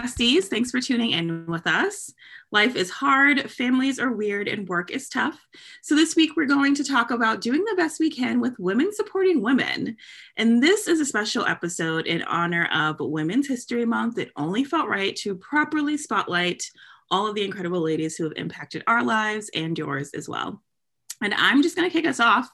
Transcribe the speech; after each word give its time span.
besties. 0.00 0.44
Thanks 0.44 0.70
for 0.70 0.80
tuning 0.80 1.10
in 1.10 1.46
with 1.46 1.66
us. 1.66 2.12
Life 2.52 2.74
is 2.74 2.90
hard, 2.90 3.50
families 3.50 3.98
are 3.98 4.12
weird, 4.12 4.48
and 4.48 4.68
work 4.68 4.90
is 4.90 5.08
tough. 5.08 5.38
So, 5.82 5.94
this 5.94 6.16
week 6.16 6.36
we're 6.36 6.46
going 6.46 6.74
to 6.76 6.84
talk 6.84 7.10
about 7.10 7.40
doing 7.40 7.64
the 7.64 7.76
best 7.76 8.00
we 8.00 8.10
can 8.10 8.40
with 8.40 8.58
women 8.58 8.92
supporting 8.92 9.42
women. 9.42 9.96
And 10.36 10.62
this 10.62 10.88
is 10.88 11.00
a 11.00 11.04
special 11.04 11.44
episode 11.44 12.06
in 12.06 12.22
honor 12.22 12.68
of 12.72 12.96
Women's 12.98 13.46
History 13.46 13.84
Month. 13.84 14.18
It 14.18 14.32
only 14.36 14.64
felt 14.64 14.88
right 14.88 15.14
to 15.16 15.36
properly 15.36 15.96
spotlight 15.96 16.62
all 17.10 17.26
of 17.26 17.34
the 17.34 17.44
incredible 17.44 17.80
ladies 17.80 18.16
who 18.16 18.24
have 18.24 18.32
impacted 18.36 18.82
our 18.86 19.04
lives 19.04 19.50
and 19.54 19.76
yours 19.76 20.10
as 20.14 20.28
well. 20.28 20.62
And 21.22 21.34
I'm 21.34 21.62
just 21.62 21.76
going 21.76 21.88
to 21.88 21.92
kick 21.92 22.06
us 22.06 22.20
off 22.20 22.48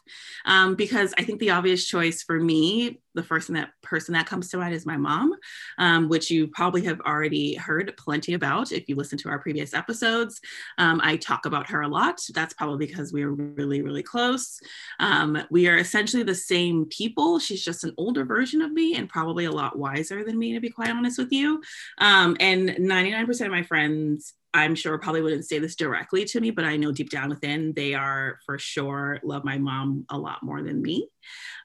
um, 0.45 0.75
because 0.75 1.15
I 1.19 1.23
think 1.23 1.41
the 1.41 1.51
obvious 1.51 1.85
choice 1.85 2.23
for 2.23 2.41
me, 2.41 3.01
the 3.15 3.23
first 3.23 3.53
that 3.53 3.71
person 3.83 4.15
that 4.15 4.27
comes 4.27 4.51
to 4.51 4.59
mind 4.59 4.75
is 4.75 4.85
my 4.85 4.97
mom, 4.97 5.33
um, 5.79 6.09
which 6.09 6.31
you 6.31 6.49
probably 6.49 6.83
have 6.85 7.01
already 7.01 7.55
heard 7.55 7.95
plenty 7.97 8.35
about 8.35 8.73
if 8.73 8.89
you 8.89 8.97
listen 8.97 9.19
to 9.19 9.29
our 9.29 9.39
previous 9.39 9.73
episodes. 9.73 10.41
Um, 10.79 11.01
I 11.03 11.17
talk 11.17 11.47
about 11.47 11.71
her 11.71 11.83
a 11.83 11.89
lot. 11.89 12.21
That's 12.35 12.55
probably 12.55 12.87
because 12.87 13.13
we 13.13 13.23
are 13.23 13.31
really, 13.31 13.83
really 13.83 14.03
close. 14.03 14.59
Um, 14.99 15.39
we 15.51 15.69
are 15.69 15.77
essentially 15.77 16.25
the 16.25 16.35
same 16.35 16.87
people. 16.87 17.39
She's 17.39 17.65
just 17.65 17.85
an 17.85 17.95
older 17.97 18.25
version 18.25 18.63
of 18.63 18.73
me 18.73 18.97
and 18.97 19.09
probably 19.09 19.45
a 19.45 19.53
lot 19.53 19.79
wiser 19.79 20.25
than 20.25 20.39
me, 20.39 20.55
to 20.55 20.61
be 20.61 20.71
quite 20.71 20.91
honest 20.91 21.19
with 21.19 21.33
you. 21.33 21.63
Um, 21.99 22.37
and 22.41 22.71
99% 22.71 23.45
of 23.45 23.51
my 23.51 23.63
friends 23.63 24.35
I'm 24.57 24.75
sure 24.75 24.97
probably 24.99 25.21
wouldn't 25.21 25.45
say 25.45 25.59
this 25.59 25.77
directly 25.77 26.25
to 26.25 26.41
me, 26.41 26.51
but 26.51 26.65
I 26.65 26.77
know 26.77 26.91
deep 26.91 27.11
down 27.11 27.29
within 27.29 27.75
they 27.75 27.93
are 27.93 28.39
for 28.47 28.59
sure 28.59 29.21
love 29.23 29.45
my 29.45 29.59
mom 29.59 30.07
a 30.09 30.17
lot 30.17 30.43
more 30.43 30.63
than 30.63 30.81
me. 30.81 31.09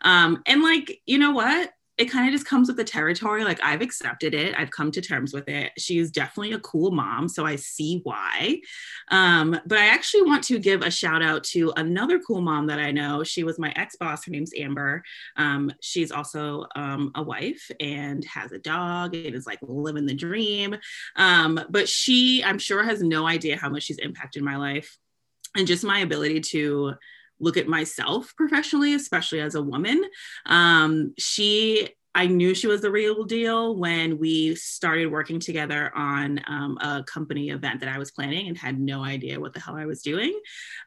Um, 0.02 0.42
and 0.46 0.62
like, 0.62 1.00
you 1.06 1.18
know 1.18 1.32
what? 1.32 1.72
It 1.98 2.06
kind 2.06 2.28
of 2.28 2.34
just 2.34 2.48
comes 2.48 2.68
with 2.68 2.78
the 2.78 2.84
territory. 2.84 3.44
Like 3.44 3.60
I've 3.64 3.82
accepted 3.82 4.34
it. 4.34 4.56
I've 4.58 4.72
come 4.72 4.92
to 4.92 5.02
terms 5.02 5.34
with 5.34 5.48
it. 5.50 5.72
She's 5.78 6.10
definitely 6.10 6.54
a 6.54 6.60
cool 6.60 6.92
mom, 6.92 7.28
so 7.28 7.46
I 7.46 7.58
see 7.58 8.00
why. 8.04 8.62
Um, 9.10 9.60
but 9.66 9.78
I 9.78 9.88
actually 9.88 10.24
want 10.24 10.44
to 10.46 10.58
give 10.58 10.82
a 10.82 10.90
shout 10.92 11.22
out 11.22 11.44
to 11.46 11.74
another 11.76 12.20
cool 12.20 12.42
mom 12.42 12.68
that 12.68 12.80
I 12.80 12.92
know. 12.92 13.24
She 13.24 13.44
was 13.44 13.60
my 13.60 13.72
ex 13.76 13.96
boss. 13.98 14.26
Her 14.26 14.32
name's 14.32 14.54
Amber. 14.58 15.04
Um, 15.38 15.72
she's 15.82 16.12
also 16.12 16.66
um, 16.76 17.12
a 17.16 17.24
wife 17.24 17.70
and 17.80 18.24
has 18.26 18.52
a 18.52 18.60
dog 18.60 19.14
and 19.14 19.36
is 19.36 19.46
like 19.46 19.60
living 19.62 20.06
the 20.06 20.14
dream. 20.14 20.76
Um, 21.18 21.60
but 21.70 21.88
she, 21.90 22.44
I'm 22.44 22.60
sure, 22.60 22.84
has 22.84 23.04
no 23.04 23.28
idea 23.28 23.58
how 23.58 23.70
much 23.70 23.84
she's 23.84 24.00
impacted 24.00 24.44
my 24.44 24.56
life 24.56 24.98
and 25.56 25.68
just 25.68 25.84
my 25.84 26.00
ability 26.00 26.40
to 26.40 26.94
look 27.42 27.58
at 27.58 27.68
myself 27.68 28.34
professionally, 28.38 28.94
especially 28.94 29.42
as 29.42 29.56
a 29.56 29.62
woman. 29.62 30.04
Um, 30.46 31.14
she 31.18 31.90
I 32.14 32.28
knew 32.28 32.54
she 32.54 32.68
was 32.68 32.82
the 32.82 32.92
real 32.92 33.24
deal 33.24 33.78
when 33.78 34.18
we 34.18 34.56
started 34.56 35.08
working 35.08 35.40
together 35.40 35.96
on 35.96 36.42
um, 36.46 36.78
a 36.82 37.04
company 37.04 37.52
event 37.52 37.80
that 37.80 37.90
I 37.90 37.98
was 37.98 38.12
planning 38.12 38.50
and 38.50 38.58
had 38.58 38.80
no 38.80 39.04
idea 39.04 39.40
what 39.40 39.54
the 39.54 39.62
hell 39.62 39.78
I 39.78 39.86
was 39.86 40.02
doing. 40.02 40.38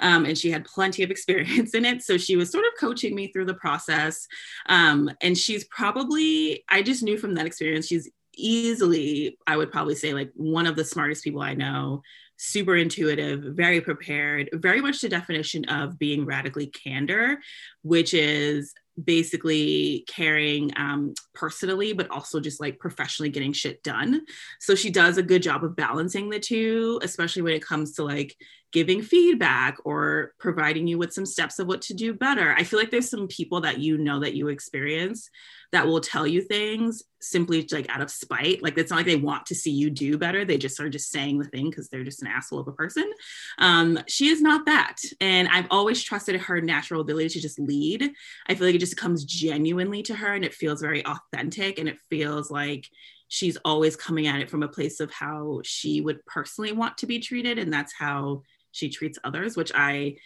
Um, 0.01 0.27
and 0.27 0.37
she 0.37 0.51
had 0.51 0.67
plenty 0.67 1.03
of 1.03 1.11
experience 1.11 1.75
in 1.75 1.85
it. 1.87 2.03
So 2.03 2.19
she 2.19 2.37
was 2.37 2.51
sort 2.51 2.67
of 2.67 2.73
coaching 2.79 3.15
me 3.15 3.33
through 3.33 3.47
the 3.47 3.55
process. 3.55 4.27
Um, 4.67 5.11
and 5.23 5.37
she's 5.37 5.65
probably, 5.65 6.63
I 6.69 6.83
just 6.83 7.03
knew 7.03 7.17
from 7.17 7.35
that 7.37 7.47
experience, 7.47 7.87
she's 7.87 8.11
easily, 8.37 9.39
I 9.47 9.57
would 9.57 9.73
probably 9.73 9.95
say, 9.95 10.13
like 10.13 10.31
one 10.35 10.67
of 10.67 10.77
the 10.77 10.85
smartest 10.85 11.25
people 11.25 11.41
I 11.41 11.55
know 11.55 12.03
super 12.37 12.77
intuitive, 12.77 13.43
very 13.55 13.81
prepared, 13.81 14.51
very 14.53 14.81
much 14.81 15.01
the 15.01 15.09
definition 15.09 15.65
of 15.67 15.99
being 15.99 16.25
radically 16.25 16.67
candor, 16.67 17.39
which 17.83 18.15
is 18.15 18.75
basically 19.03 20.05
caring 20.09 20.71
um, 20.77 21.15
personally, 21.35 21.93
but 21.93 22.11
also 22.11 22.39
just 22.41 22.61
like 22.61 22.79
professionally 22.79 23.31
getting 23.31 23.53
shit 23.53 23.83
done. 23.83 24.23
So 24.61 24.75
she 24.75 24.91
does 24.91 25.19
a 25.19 25.23
good 25.23 25.43
job 25.43 25.65
of 25.65 25.75
balancing 25.77 26.31
the 26.31 26.39
two, 26.39 27.01
especially 27.03 27.43
when 27.43 27.55
it 27.55 27.65
comes 27.65 27.95
to 27.95 28.05
like 28.05 28.37
giving 28.73 29.03
feedback 29.03 29.79
or 29.85 30.33
providing 30.39 30.87
you 30.87 30.99
with 30.99 31.13
some 31.13 31.27
steps 31.27 31.59
of 31.59 31.67
what 31.67 31.83
to 31.83 31.95
do 31.95 32.13
better. 32.13 32.55
I 32.57 32.65
feel 32.65 32.79
like 32.79 32.91
there's 32.91 33.11
some 33.11 33.29
people 33.29 33.61
that 33.63 33.79
you 33.79 33.99
know 33.99 34.21
that 34.21 34.35
you 34.35 34.49
experience 34.49 35.29
that 35.75 35.89
will 35.89 36.01
tell 36.01 36.25
you 36.25 36.41
things 36.41 37.03
simply 37.21 37.67
like 37.73 37.89
out 37.89 38.01
of 38.01 38.09
spite. 38.09 38.63
Like 38.63 38.79
it's 38.79 38.91
not 38.91 38.99
like 38.99 39.07
they 39.07 39.17
want 39.17 39.47
to 39.47 39.57
see 39.57 39.73
you 39.73 39.91
do 39.91 40.17
better. 40.17 40.45
They 40.45 40.57
just 40.57 40.79
are 40.79 40.89
just 40.89 41.11
saying 41.11 41.39
the 41.39 41.47
thing 41.47 41.69
because 41.69 41.89
they're 41.89 42.05
just 42.05 42.23
an 42.23 42.29
asshole 42.29 42.61
of 42.61 42.69
a 42.69 42.73
person. 42.73 43.11
Um, 43.59 43.99
she 44.07 44.29
is 44.29 44.41
not 44.41 44.67
that. 44.67 44.99
And 45.21 45.49
I've 45.49 45.67
always 45.73 46.01
trusted 46.01 46.41
her 46.41 46.61
natural 46.61 47.01
ability 47.01 47.31
to 47.31 47.41
just 47.41 47.59
lead. 47.59 48.13
I 48.47 48.55
feel 48.55 48.69
like 48.69 48.77
it 48.77 48.81
just 48.81 48.97
comes 48.97 49.25
genuinely 49.25 50.05
to 50.05 50.15
her 50.15 50.33
and 50.33 50.45
it 50.45 50.55
feels 50.55 50.81
very 50.81 51.05
authentic 51.05 51.81
and 51.81 51.89
it 51.89 51.99
feels 52.09 52.53
like 52.53 52.87
she's 53.27 53.57
always 53.65 53.97
coming 53.97 54.29
at 54.29 54.41
it 54.41 54.51
from 54.51 54.63
a 54.63 54.69
place 54.69 55.01
of 55.01 55.11
how 55.11 55.61
she 55.65 56.01
would 56.01 56.25
personally 56.25 56.71
want 56.71 56.99
to 56.99 57.07
be 57.07 57.19
treated. 57.19 57.59
And 57.59 57.73
that's 57.73 57.93
how 57.93 58.43
she 58.71 58.91
treats 58.91 59.19
others, 59.25 59.57
which 59.57 59.73
I 59.75 60.17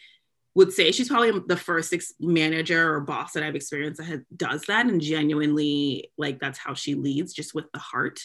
would 0.58 0.72
say 0.72 0.90
she's 0.90 1.08
probably 1.08 1.40
the 1.46 1.56
first 1.56 1.92
ex- 1.92 2.14
manager 2.18 2.92
or 2.92 3.00
boss 3.00 3.32
that 3.32 3.44
I've 3.44 3.54
experienced 3.54 4.00
that 4.00 4.24
does 4.36 4.62
that 4.62 4.86
and 4.86 5.00
genuinely 5.00 6.10
like 6.18 6.40
that's 6.40 6.58
how 6.58 6.74
she 6.74 6.96
leads 6.96 7.32
just 7.32 7.54
with 7.54 7.70
the 7.72 7.78
heart. 7.78 8.18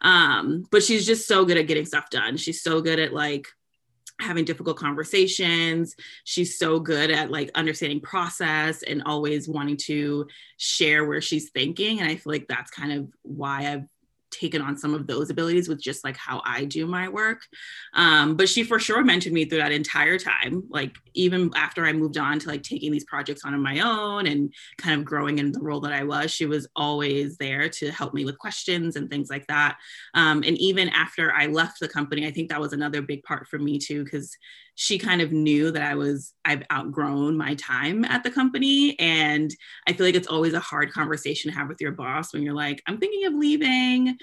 Um, 0.00 0.64
but 0.70 0.82
she's 0.82 1.04
just 1.04 1.28
so 1.28 1.44
good 1.44 1.58
at 1.58 1.66
getting 1.66 1.84
stuff 1.84 2.08
done. 2.08 2.38
She's 2.38 2.62
so 2.62 2.80
good 2.80 2.98
at 2.98 3.12
like 3.12 3.48
having 4.18 4.46
difficult 4.46 4.78
conversations. 4.78 5.94
She's 6.24 6.58
so 6.58 6.80
good 6.80 7.10
at 7.10 7.30
like 7.30 7.50
understanding 7.54 8.00
process 8.00 8.82
and 8.82 9.02
always 9.04 9.46
wanting 9.46 9.76
to 9.82 10.26
share 10.56 11.04
where 11.04 11.20
she's 11.20 11.50
thinking. 11.50 12.00
And 12.00 12.08
I 12.08 12.16
feel 12.16 12.32
like 12.32 12.46
that's 12.48 12.70
kind 12.70 12.92
of 12.92 13.08
why 13.20 13.70
I've 13.70 13.84
taken 14.34 14.60
on 14.60 14.76
some 14.76 14.94
of 14.94 15.06
those 15.06 15.30
abilities 15.30 15.68
with 15.68 15.80
just 15.80 16.04
like 16.04 16.16
how 16.16 16.42
I 16.44 16.64
do 16.64 16.86
my 16.86 17.08
work. 17.08 17.42
Um, 17.94 18.36
but 18.36 18.48
she 18.48 18.64
for 18.64 18.78
sure 18.78 19.04
mentioned 19.04 19.34
me 19.34 19.44
through 19.44 19.58
that 19.58 19.72
entire 19.72 20.18
time, 20.18 20.64
like 20.68 20.96
even 21.14 21.50
after 21.54 21.86
I 21.86 21.92
moved 21.92 22.18
on 22.18 22.38
to 22.40 22.48
like 22.48 22.62
taking 22.62 22.92
these 22.92 23.04
projects 23.04 23.44
on, 23.44 23.54
on 23.54 23.62
my 23.62 23.80
own 23.80 24.26
and 24.26 24.52
kind 24.78 24.98
of 24.98 25.04
growing 25.04 25.38
in 25.38 25.52
the 25.52 25.60
role 25.60 25.80
that 25.80 25.92
I 25.92 26.04
was, 26.04 26.30
she 26.30 26.46
was 26.46 26.66
always 26.74 27.36
there 27.36 27.68
to 27.68 27.90
help 27.90 28.14
me 28.14 28.24
with 28.24 28.38
questions 28.38 28.96
and 28.96 29.08
things 29.08 29.30
like 29.30 29.46
that. 29.46 29.78
Um, 30.14 30.42
and 30.44 30.58
even 30.58 30.88
after 30.90 31.32
I 31.32 31.46
left 31.46 31.80
the 31.80 31.88
company, 31.88 32.26
I 32.26 32.30
think 32.30 32.48
that 32.48 32.60
was 32.60 32.72
another 32.72 33.02
big 33.02 33.22
part 33.22 33.48
for 33.48 33.58
me 33.58 33.78
too, 33.78 34.04
because 34.04 34.36
she 34.74 34.98
kind 34.98 35.20
of 35.20 35.32
knew 35.32 35.70
that 35.70 35.82
I 35.82 35.94
was, 35.94 36.32
I've 36.44 36.64
outgrown 36.72 37.36
my 37.36 37.54
time 37.54 38.04
at 38.04 38.24
the 38.24 38.30
company. 38.30 38.98
And 38.98 39.54
I 39.86 39.92
feel 39.92 40.06
like 40.06 40.16
it's 40.16 40.28
always 40.28 40.54
a 40.54 40.60
hard 40.60 40.92
conversation 40.92 41.50
to 41.50 41.56
have 41.56 41.68
with 41.68 41.80
your 41.80 41.92
boss 41.92 42.32
when 42.32 42.42
you're 42.42 42.54
like, 42.54 42.82
I'm 42.86 42.98
thinking 42.98 43.26
of 43.26 43.34
leaving. 43.34 44.16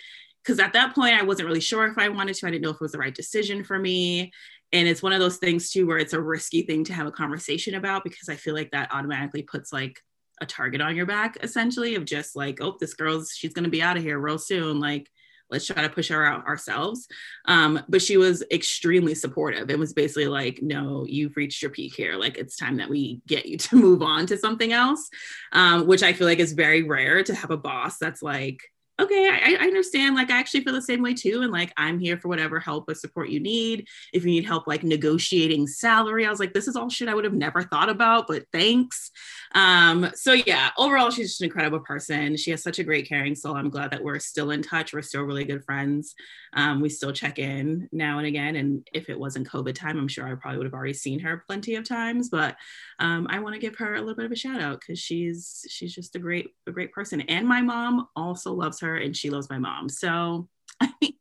Because 0.43 0.59
at 0.59 0.73
that 0.73 0.95
point, 0.95 1.15
I 1.15 1.23
wasn't 1.23 1.47
really 1.47 1.61
sure 1.61 1.85
if 1.85 1.97
I 1.97 2.09
wanted 2.09 2.35
to. 2.35 2.47
I 2.47 2.51
didn't 2.51 2.63
know 2.63 2.71
if 2.71 2.75
it 2.75 2.81
was 2.81 2.91
the 2.91 2.97
right 2.97 3.13
decision 3.15 3.63
for 3.63 3.77
me. 3.77 4.31
And 4.73 4.87
it's 4.87 5.03
one 5.03 5.13
of 5.13 5.19
those 5.19 5.37
things 5.37 5.69
too 5.69 5.85
where 5.85 5.99
it's 5.99 6.13
a 6.13 6.21
risky 6.21 6.63
thing 6.63 6.83
to 6.85 6.93
have 6.93 7.07
a 7.07 7.11
conversation 7.11 7.75
about 7.75 8.03
because 8.03 8.27
I 8.27 8.35
feel 8.35 8.55
like 8.55 8.71
that 8.71 8.91
automatically 8.91 9.43
puts 9.43 9.71
like 9.71 9.99
a 10.41 10.45
target 10.45 10.81
on 10.81 10.95
your 10.95 11.05
back 11.05 11.37
essentially 11.43 11.95
of 11.95 12.05
just 12.05 12.35
like, 12.35 12.59
oh, 12.61 12.75
this 12.79 12.95
girl's, 12.95 13.31
she's 13.31 13.53
going 13.53 13.65
to 13.65 13.69
be 13.69 13.81
out 13.81 13.97
of 13.97 14.03
here 14.03 14.17
real 14.19 14.39
soon. 14.39 14.79
Like, 14.79 15.07
let's 15.51 15.67
try 15.67 15.81
to 15.81 15.89
push 15.89 16.09
her 16.09 16.25
out 16.25 16.47
ourselves. 16.47 17.07
Um, 17.45 17.81
but 17.89 18.01
she 18.01 18.17
was 18.17 18.43
extremely 18.51 19.13
supportive. 19.13 19.69
It 19.69 19.77
was 19.77 19.93
basically 19.93 20.27
like, 20.27 20.61
no, 20.61 21.05
you've 21.07 21.35
reached 21.35 21.61
your 21.61 21.71
peak 21.71 21.93
here. 21.93 22.15
Like 22.15 22.37
it's 22.37 22.55
time 22.55 22.77
that 22.77 22.89
we 22.89 23.21
get 23.27 23.45
you 23.45 23.57
to 23.57 23.75
move 23.81 24.01
on 24.01 24.25
to 24.27 24.37
something 24.37 24.71
else, 24.71 25.09
um, 25.51 25.87
which 25.87 26.03
I 26.03 26.13
feel 26.13 26.27
like 26.27 26.39
is 26.39 26.53
very 26.53 26.83
rare 26.83 27.23
to 27.23 27.35
have 27.35 27.51
a 27.51 27.57
boss 27.57 27.97
that's 27.97 28.23
like, 28.23 28.70
okay, 29.01 29.29
I, 29.29 29.57
I, 29.59 29.63
understand. 29.65 30.15
Like, 30.15 30.29
I 30.29 30.39
actually 30.39 30.61
feel 30.61 30.73
the 30.73 30.81
same 30.81 31.01
way 31.01 31.13
too. 31.13 31.41
And 31.41 31.51
like, 31.51 31.73
I'm 31.77 31.99
here 31.99 32.17
for 32.17 32.27
whatever 32.27 32.59
help 32.59 32.89
or 32.89 32.93
support 32.93 33.29
you 33.29 33.39
need. 33.39 33.87
If 34.13 34.23
you 34.23 34.31
need 34.31 34.45
help, 34.45 34.67
like 34.67 34.83
negotiating 34.83 35.67
salary, 35.67 36.25
I 36.25 36.29
was 36.29 36.39
like, 36.39 36.53
this 36.53 36.67
is 36.67 36.75
all 36.75 36.89
shit 36.89 37.09
I 37.09 37.15
would 37.15 37.25
have 37.25 37.33
never 37.33 37.63
thought 37.63 37.89
about, 37.89 38.27
but 38.27 38.45
thanks. 38.51 39.11
Um, 39.53 40.11
so 40.15 40.33
yeah, 40.33 40.69
overall, 40.77 41.09
she's 41.09 41.29
just 41.29 41.41
an 41.41 41.45
incredible 41.45 41.79
person. 41.79 42.37
She 42.37 42.51
has 42.51 42.63
such 42.63 42.79
a 42.79 42.83
great 42.83 43.07
caring 43.07 43.35
soul. 43.35 43.55
I'm 43.55 43.69
glad 43.69 43.91
that 43.91 44.03
we're 44.03 44.19
still 44.19 44.51
in 44.51 44.61
touch. 44.61 44.93
We're 44.93 45.01
still 45.01 45.23
really 45.23 45.45
good 45.45 45.63
friends. 45.63 46.15
Um, 46.53 46.81
we 46.81 46.89
still 46.89 47.13
check 47.13 47.39
in 47.39 47.87
now 47.91 48.17
and 48.17 48.27
again. 48.27 48.55
And 48.57 48.87
if 48.93 49.09
it 49.09 49.19
wasn't 49.19 49.47
COVID 49.47 49.75
time, 49.75 49.97
I'm 49.97 50.07
sure 50.07 50.27
I 50.27 50.35
probably 50.35 50.57
would 50.57 50.67
have 50.67 50.73
already 50.73 50.93
seen 50.93 51.19
her 51.19 51.43
plenty 51.47 51.75
of 51.75 51.87
times. 51.87 52.29
But 52.29 52.55
um, 52.99 53.27
I 53.29 53.39
want 53.39 53.55
to 53.55 53.61
give 53.61 53.75
her 53.77 53.95
a 53.95 53.99
little 53.99 54.15
bit 54.15 54.25
of 54.25 54.31
a 54.31 54.35
shout 54.35 54.61
out 54.61 54.81
because 54.81 54.99
she's 54.99 55.65
she's 55.69 55.93
just 55.93 56.15
a 56.15 56.19
great 56.19 56.49
a 56.67 56.71
great 56.71 56.91
person. 56.91 57.21
And 57.21 57.47
my 57.47 57.61
mom 57.61 58.07
also 58.15 58.53
loves 58.53 58.79
her, 58.81 58.90
and 58.95 59.15
she 59.15 59.29
loves 59.29 59.49
my 59.49 59.57
mom. 59.57 59.89
So 59.89 60.47
I 60.81 60.91
mean, 61.01 61.13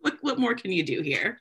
what 0.00 0.18
what 0.20 0.38
more 0.38 0.54
can 0.54 0.72
you 0.72 0.82
do 0.82 1.02
here? 1.02 1.40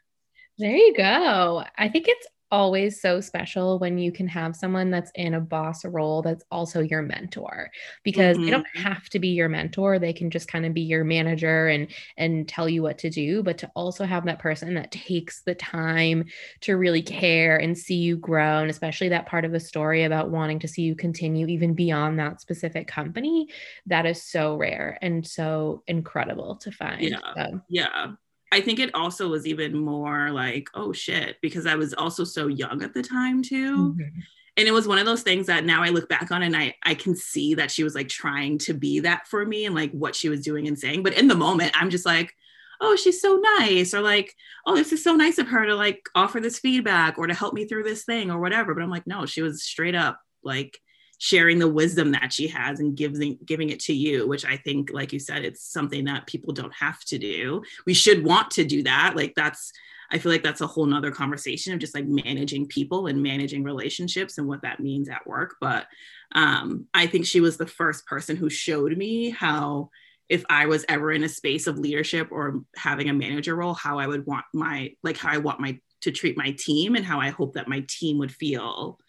There 0.58 0.76
you 0.76 0.94
go. 0.96 1.64
I 1.78 1.90
think 1.90 2.08
it's 2.08 2.28
always 2.52 3.02
so 3.02 3.20
special 3.20 3.78
when 3.80 3.98
you 3.98 4.12
can 4.12 4.28
have 4.28 4.56
someone 4.56 4.90
that's 4.90 5.12
in 5.16 5.34
a 5.34 5.40
boss 5.40 5.84
role 5.84 6.22
that's 6.22 6.46
also 6.50 6.82
your 6.82 7.02
mentor 7.02 7.70
because 8.04 8.38
mm-hmm. 8.38 8.46
they 8.46 8.52
don't 8.52 8.68
have 8.76 9.10
to 9.10 9.20
be 9.20 9.30
your 9.30 9.50
mentor 9.50 10.00
they 10.00 10.14
can 10.14 10.30
just 10.30 10.48
kind 10.48 10.66
of 10.66 10.74
be 10.74 10.82
your 10.82 11.04
manager 11.04 11.68
and 11.68 11.88
and 12.16 12.48
tell 12.48 12.70
you 12.70 12.82
what 12.82 12.98
to 12.98 13.10
do 13.10 13.44
but 13.44 13.58
to 13.58 13.70
also 13.76 14.06
have 14.06 14.26
that 14.26 14.40
person 14.40 14.74
that 14.74 14.92
takes 14.92 15.42
the 15.42 15.56
time 15.56 16.24
to 16.62 16.78
really 16.78 17.02
care 17.02 17.58
and 17.58 17.78
see 17.78 17.96
you 17.96 18.16
grow 18.16 18.60
and 18.60 18.70
especially 18.70 19.10
that 19.10 19.26
part 19.26 19.44
of 19.44 19.52
the 19.52 19.60
story 19.60 20.04
about 20.04 20.30
wanting 20.30 20.60
to 20.60 20.68
see 20.68 20.84
you 20.84 20.96
continue 20.96 21.48
even 21.48 21.74
beyond 21.74 22.18
that 22.18 22.40
specific 22.40 22.88
company 22.88 23.48
that 23.86 24.06
is 24.06 24.24
so 24.24 24.56
rare 24.56 24.98
and 25.02 25.28
so 25.28 25.84
incredible 25.88 26.56
to 26.56 26.72
find 26.72 27.02
yeah 27.02 27.20
so. 27.36 27.62
yeah 27.68 28.12
I 28.52 28.62
think 28.62 28.80
it 28.80 28.96
also 28.96 29.30
was 29.30 29.46
even 29.46 29.78
more 29.78 30.32
like, 30.32 30.70
oh 30.74 30.94
shit, 30.94 31.38
because 31.42 31.66
I 31.66 31.76
was 31.76 31.94
also 31.94 32.24
so 32.24 32.48
young 32.48 32.82
at 32.82 32.94
the 32.94 33.04
time 33.04 33.42
too. 33.42 33.94
Mm-hmm. 33.94 34.20
And 34.58 34.68
it 34.68 34.72
was 34.72 34.88
one 34.88 34.98
of 34.98 35.06
those 35.06 35.22
things 35.22 35.48
that 35.48 35.66
now 35.66 35.84
I 35.84 35.90
look 35.90 36.10
back 36.10 36.32
on 36.32 36.42
and 36.42 36.56
I 36.56 36.76
I 36.84 36.96
can 36.96 37.16
see 37.16 37.54
that 37.56 37.70
she 37.70 37.84
was 37.84 37.94
like 37.94 38.10
trying 38.10 38.58
to 38.60 38.74
be 38.74 39.02
that 39.02 39.28
for 39.28 39.46
me 39.46 39.66
and 39.66 39.76
like 39.76 39.92
what 39.92 40.16
she 40.16 40.30
was 40.30 40.42
doing 40.42 40.68
and 40.68 40.80
saying. 40.80 41.04
But 41.04 41.14
in 41.14 41.28
the 41.28 41.36
moment, 41.36 41.80
I'm 41.80 41.92
just 41.92 42.06
like, 42.06 42.34
oh, 42.82 42.96
she's 42.96 43.22
so 43.22 43.42
nice, 43.60 43.94
or 43.94 44.02
like, 44.02 44.34
oh, 44.66 44.76
this 44.76 44.94
is 44.94 45.04
so 45.04 45.16
nice 45.16 45.38
of 45.38 45.48
her 45.48 45.66
to 45.66 45.76
like 45.76 46.10
offer 46.16 46.40
this 46.40 46.60
feedback 46.60 47.18
or 47.18 47.28
to 47.28 47.34
help 47.34 47.54
me 47.54 47.66
through 47.66 47.84
this 47.84 48.04
thing 48.04 48.32
or 48.32 48.40
whatever. 48.40 48.74
But 48.74 48.84
I'm 48.84 48.90
like, 48.90 49.08
no, 49.08 49.26
she 49.26 49.42
was 49.42 49.64
straight 49.64 49.96
up 49.96 50.20
like 50.44 50.80
sharing 51.20 51.60
the 51.60 51.68
wisdom 51.68 52.12
that 52.12 52.32
she 52.32 52.48
has 52.48 52.80
and 52.80 52.96
giving 52.96 53.38
giving 53.44 53.70
it 53.70 53.80
to 53.80 53.94
you 53.94 54.28
which 54.28 54.46
i 54.46 54.56
think 54.56 54.92
like 54.92 55.12
you 55.12 55.20
said 55.20 55.44
it's 55.44 55.64
something 55.64 56.06
that 56.06 56.28
people 56.28 56.54
don't 56.54 56.74
have 56.74 57.00
to 57.06 57.18
do. 57.18 57.64
We 57.86 57.94
should 57.94 58.24
want 58.24 58.52
to 58.52 58.64
do 58.64 58.84
that. 58.84 59.16
Like 59.16 59.34
that's 59.36 59.72
i 60.12 60.18
feel 60.18 60.32
like 60.32 60.44
that's 60.44 60.62
a 60.62 60.68
whole 60.68 60.86
nother 60.86 61.12
conversation 61.12 61.74
of 61.74 61.80
just 61.80 61.96
like 61.96 62.06
managing 62.06 62.68
people 62.68 63.08
and 63.08 63.22
managing 63.22 63.64
relationships 63.64 64.38
and 64.38 64.48
what 64.48 64.62
that 64.62 64.80
means 64.80 65.10
at 65.10 65.26
work. 65.26 65.56
But 65.60 65.88
um, 66.36 66.86
i 66.94 67.08
think 67.08 67.26
she 67.26 67.42
was 67.42 67.58
the 67.58 67.66
first 67.66 68.06
person 68.06 68.36
who 68.36 68.50
showed 68.50 68.96
me 68.98 69.30
how 69.30 69.90
if 70.30 70.44
i 70.50 70.66
was 70.66 70.86
ever 70.90 71.12
in 71.12 71.24
a 71.24 71.30
space 71.30 71.68
of 71.68 71.80
leadership 71.80 72.28
or 72.32 72.62
having 72.76 73.10
a 73.10 73.14
manager 73.14 73.56
role 73.56 73.74
how 73.74 73.98
i 73.98 74.06
would 74.06 74.26
want 74.26 74.46
my 74.54 74.92
like 75.04 75.18
how 75.18 75.32
i 75.32 75.38
want 75.38 75.60
my 75.60 75.80
to 76.02 76.12
treat 76.12 76.38
my 76.38 76.52
team 76.52 76.96
and 76.96 77.06
how 77.06 77.20
i 77.20 77.30
hope 77.30 77.54
that 77.54 77.70
my 77.70 77.84
team 77.88 78.18
would 78.18 78.32
feel 78.32 79.00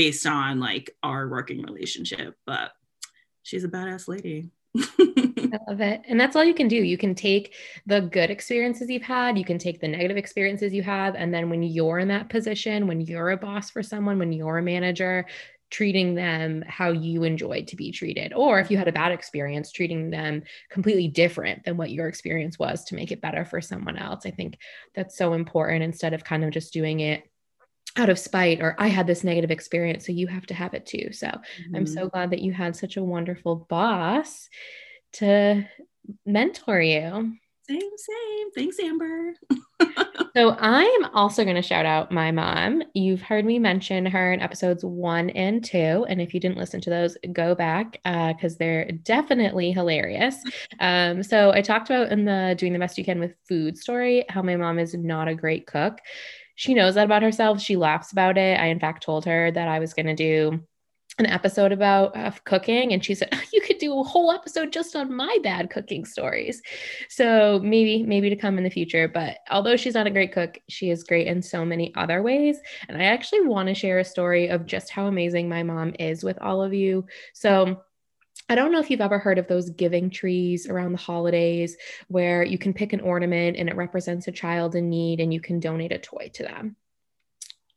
based 0.00 0.26
on 0.26 0.58
like 0.58 0.96
our 1.02 1.28
working 1.28 1.60
relationship. 1.60 2.34
But 2.46 2.72
she's 3.42 3.64
a 3.64 3.68
badass 3.68 4.08
lady. 4.08 4.48
I 4.74 5.58
love 5.68 5.82
it. 5.82 6.00
And 6.08 6.18
that's 6.18 6.36
all 6.36 6.44
you 6.44 6.54
can 6.54 6.68
do. 6.68 6.76
You 6.76 6.96
can 6.96 7.14
take 7.14 7.54
the 7.84 8.00
good 8.00 8.30
experiences 8.30 8.88
you've 8.88 9.02
had, 9.02 9.36
you 9.36 9.44
can 9.44 9.58
take 9.58 9.78
the 9.78 9.88
negative 9.88 10.16
experiences 10.16 10.72
you 10.72 10.82
have. 10.82 11.16
And 11.16 11.34
then 11.34 11.50
when 11.50 11.62
you're 11.62 11.98
in 11.98 12.08
that 12.08 12.30
position, 12.30 12.86
when 12.86 13.02
you're 13.02 13.32
a 13.32 13.36
boss 13.36 13.68
for 13.68 13.82
someone, 13.82 14.18
when 14.18 14.32
you're 14.32 14.56
a 14.56 14.62
manager, 14.62 15.26
treating 15.68 16.14
them 16.14 16.64
how 16.66 16.92
you 16.92 17.22
enjoyed 17.24 17.66
to 17.68 17.76
be 17.76 17.92
treated. 17.92 18.32
Or 18.32 18.58
if 18.58 18.70
you 18.70 18.78
had 18.78 18.88
a 18.88 18.92
bad 18.92 19.12
experience, 19.12 19.70
treating 19.70 20.08
them 20.08 20.44
completely 20.70 21.08
different 21.08 21.64
than 21.64 21.76
what 21.76 21.90
your 21.90 22.08
experience 22.08 22.58
was 22.58 22.84
to 22.86 22.94
make 22.94 23.12
it 23.12 23.20
better 23.20 23.44
for 23.44 23.60
someone 23.60 23.98
else. 23.98 24.24
I 24.24 24.30
think 24.30 24.56
that's 24.94 25.18
so 25.18 25.34
important 25.34 25.84
instead 25.84 26.14
of 26.14 26.24
kind 26.24 26.42
of 26.42 26.52
just 26.52 26.72
doing 26.72 27.00
it 27.00 27.29
out 27.96 28.08
of 28.08 28.18
spite 28.18 28.60
or 28.60 28.76
I 28.78 28.88
had 28.88 29.06
this 29.06 29.24
negative 29.24 29.50
experience, 29.50 30.06
so 30.06 30.12
you 30.12 30.26
have 30.28 30.46
to 30.46 30.54
have 30.54 30.74
it 30.74 30.86
too. 30.86 31.12
So 31.12 31.26
mm-hmm. 31.26 31.76
I'm 31.76 31.86
so 31.86 32.08
glad 32.08 32.30
that 32.30 32.40
you 32.40 32.52
had 32.52 32.76
such 32.76 32.96
a 32.96 33.04
wonderful 33.04 33.66
boss 33.68 34.48
to 35.14 35.66
mentor 36.24 36.80
you. 36.80 37.36
Same, 37.68 37.80
same. 37.96 38.50
Thanks, 38.52 38.80
Amber. 38.80 39.34
so 40.36 40.56
I'm 40.58 41.04
also 41.14 41.44
going 41.44 41.54
to 41.54 41.62
shout 41.62 41.86
out 41.86 42.10
my 42.10 42.32
mom. 42.32 42.82
You've 42.94 43.22
heard 43.22 43.44
me 43.44 43.60
mention 43.60 44.06
her 44.06 44.32
in 44.32 44.40
episodes 44.40 44.84
one 44.84 45.30
and 45.30 45.64
two. 45.64 46.04
And 46.08 46.20
if 46.20 46.34
you 46.34 46.40
didn't 46.40 46.58
listen 46.58 46.80
to 46.80 46.90
those, 46.90 47.16
go 47.32 47.54
back 47.54 48.00
because 48.02 48.54
uh, 48.54 48.58
they're 48.58 48.90
definitely 48.90 49.70
hilarious. 49.70 50.34
Um, 50.80 51.22
so 51.22 51.52
I 51.52 51.60
talked 51.60 51.90
about 51.90 52.10
in 52.10 52.24
the 52.24 52.56
Doing 52.58 52.72
the 52.72 52.80
Best 52.80 52.98
You 52.98 53.04
Can 53.04 53.20
with 53.20 53.36
Food 53.48 53.78
story 53.78 54.24
how 54.28 54.42
my 54.42 54.56
mom 54.56 54.80
is 54.80 54.94
not 54.94 55.28
a 55.28 55.34
great 55.34 55.66
cook 55.66 56.00
she 56.60 56.74
knows 56.74 56.94
that 56.96 57.06
about 57.06 57.22
herself. 57.22 57.58
She 57.58 57.74
laughs 57.74 58.12
about 58.12 58.36
it. 58.36 58.60
I, 58.60 58.66
in 58.66 58.78
fact, 58.78 59.02
told 59.02 59.24
her 59.24 59.50
that 59.50 59.66
I 59.66 59.78
was 59.78 59.94
going 59.94 60.04
to 60.04 60.14
do 60.14 60.62
an 61.18 61.24
episode 61.24 61.72
about 61.72 62.14
uh, 62.14 62.30
cooking 62.44 62.92
and 62.92 63.02
she 63.02 63.14
said 63.14 63.34
you 63.52 63.62
could 63.62 63.78
do 63.78 63.98
a 63.98 64.02
whole 64.02 64.30
episode 64.30 64.70
just 64.70 64.94
on 64.94 65.14
my 65.14 65.38
bad 65.42 65.68
cooking 65.70 66.04
stories 66.04 66.62
so 67.08 67.60
maybe 67.62 68.02
maybe 68.02 68.30
to 68.30 68.36
come 68.36 68.56
in 68.56 68.64
the 68.64 68.70
future 68.70 69.08
but 69.08 69.38
although 69.50 69.76
she's 69.76 69.94
not 69.94 70.06
a 70.06 70.10
great 70.10 70.32
cook 70.32 70.58
she 70.68 70.88
is 70.88 71.02
great 71.02 71.26
in 71.26 71.42
so 71.42 71.64
many 71.64 71.92
other 71.96 72.22
ways 72.22 72.58
and 72.88 72.96
i 72.96 73.04
actually 73.04 73.40
want 73.40 73.68
to 73.68 73.74
share 73.74 73.98
a 73.98 74.04
story 74.04 74.48
of 74.48 74.64
just 74.64 74.88
how 74.88 75.06
amazing 75.06 75.48
my 75.48 75.62
mom 75.62 75.92
is 75.98 76.22
with 76.22 76.38
all 76.40 76.62
of 76.62 76.72
you 76.72 77.04
so 77.34 77.82
I 78.50 78.56
don't 78.56 78.72
know 78.72 78.80
if 78.80 78.90
you've 78.90 79.00
ever 79.00 79.20
heard 79.20 79.38
of 79.38 79.46
those 79.46 79.70
giving 79.70 80.10
trees 80.10 80.68
around 80.68 80.90
the 80.90 80.98
holidays 80.98 81.76
where 82.08 82.42
you 82.42 82.58
can 82.58 82.74
pick 82.74 82.92
an 82.92 83.00
ornament 83.00 83.56
and 83.56 83.68
it 83.68 83.76
represents 83.76 84.26
a 84.26 84.32
child 84.32 84.74
in 84.74 84.90
need 84.90 85.20
and 85.20 85.32
you 85.32 85.40
can 85.40 85.60
donate 85.60 85.92
a 85.92 85.98
toy 85.98 86.32
to 86.34 86.42
them. 86.42 86.74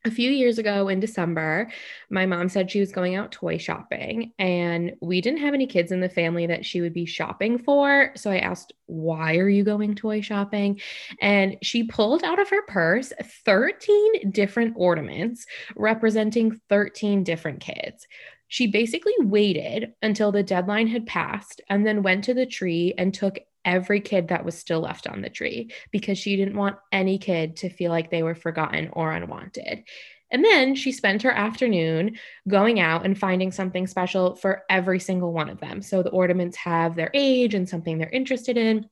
A 0.06 0.12
few 0.12 0.32
years 0.32 0.58
ago 0.58 0.90
in 0.90 1.00
December, 1.00 1.72
my 2.10 2.26
mom 2.26 2.50
said 2.50 2.70
she 2.70 2.82
was 2.82 2.92
going 2.92 3.16
out 3.16 3.32
toy 3.32 3.58
shopping, 3.58 4.34
and 4.38 4.92
we 5.00 5.22
didn't 5.22 5.40
have 5.40 5.54
any 5.54 5.66
kids 5.66 5.94
in 5.94 6.02
the 6.02 6.10
family 6.10 6.46
that 6.46 6.66
she 6.66 6.82
would 6.82 6.94
be 6.94 7.06
shopping 7.06 7.58
for. 7.58 8.12
So 8.18 8.30
I 8.30 8.40
asked, 8.40 8.74
Why 8.88 9.38
are 9.38 9.48
you 9.48 9.64
going 9.64 9.96
toy 9.96 10.20
shopping? 10.20 10.82
And 11.22 11.56
she 11.62 11.84
pulled 11.84 12.22
out 12.22 12.38
of 12.38 12.50
her 12.50 12.64
purse 12.64 13.14
13 13.46 14.32
different 14.32 14.74
ornaments 14.76 15.46
representing 15.78 16.60
13 16.68 17.24
different 17.24 17.62
kids. 17.62 18.06
She 18.54 18.68
basically 18.68 19.16
waited 19.18 19.94
until 20.04 20.32
the 20.32 20.44
deadline 20.44 20.86
had 20.86 21.08
passed 21.08 21.60
and 21.72 21.84
then 21.84 22.04
went 22.04 22.26
to 22.26 22.36
the 22.36 22.46
tree 22.46 22.94
and 23.00 23.12
took 23.12 23.40
every 23.66 24.00
kid 24.00 24.28
that 24.28 24.46
was 24.46 24.56
still 24.56 24.82
left 24.82 25.08
on 25.08 25.24
the 25.24 25.30
tree 25.32 25.72
because 25.90 26.20
she 26.20 26.36
didn't 26.36 26.56
want 26.56 26.76
any 26.92 27.18
kid 27.18 27.56
to 27.56 27.70
feel 27.72 27.90
like 27.90 28.12
they 28.12 28.22
were 28.22 28.36
forgotten 28.36 28.90
or 28.94 29.12
unwanted. 29.12 29.86
And 30.30 30.46
then 30.46 30.76
she 30.76 30.92
spent 30.92 31.24
her 31.24 31.32
afternoon 31.32 32.20
going 32.48 32.80
out 32.80 33.08
and 33.08 33.18
finding 33.18 33.52
something 33.52 33.88
special 33.88 34.36
for 34.36 34.62
every 34.70 35.00
single 35.00 35.34
one 35.34 35.50
of 35.50 35.60
them. 35.60 35.82
So 35.82 36.04
the 36.04 36.12
ornaments 36.12 36.58
have 36.58 36.96
their 36.96 37.10
age 37.16 37.56
and 37.56 37.68
something 37.68 37.98
they're 37.98 38.08
interested 38.10 38.56
in. 38.56 38.88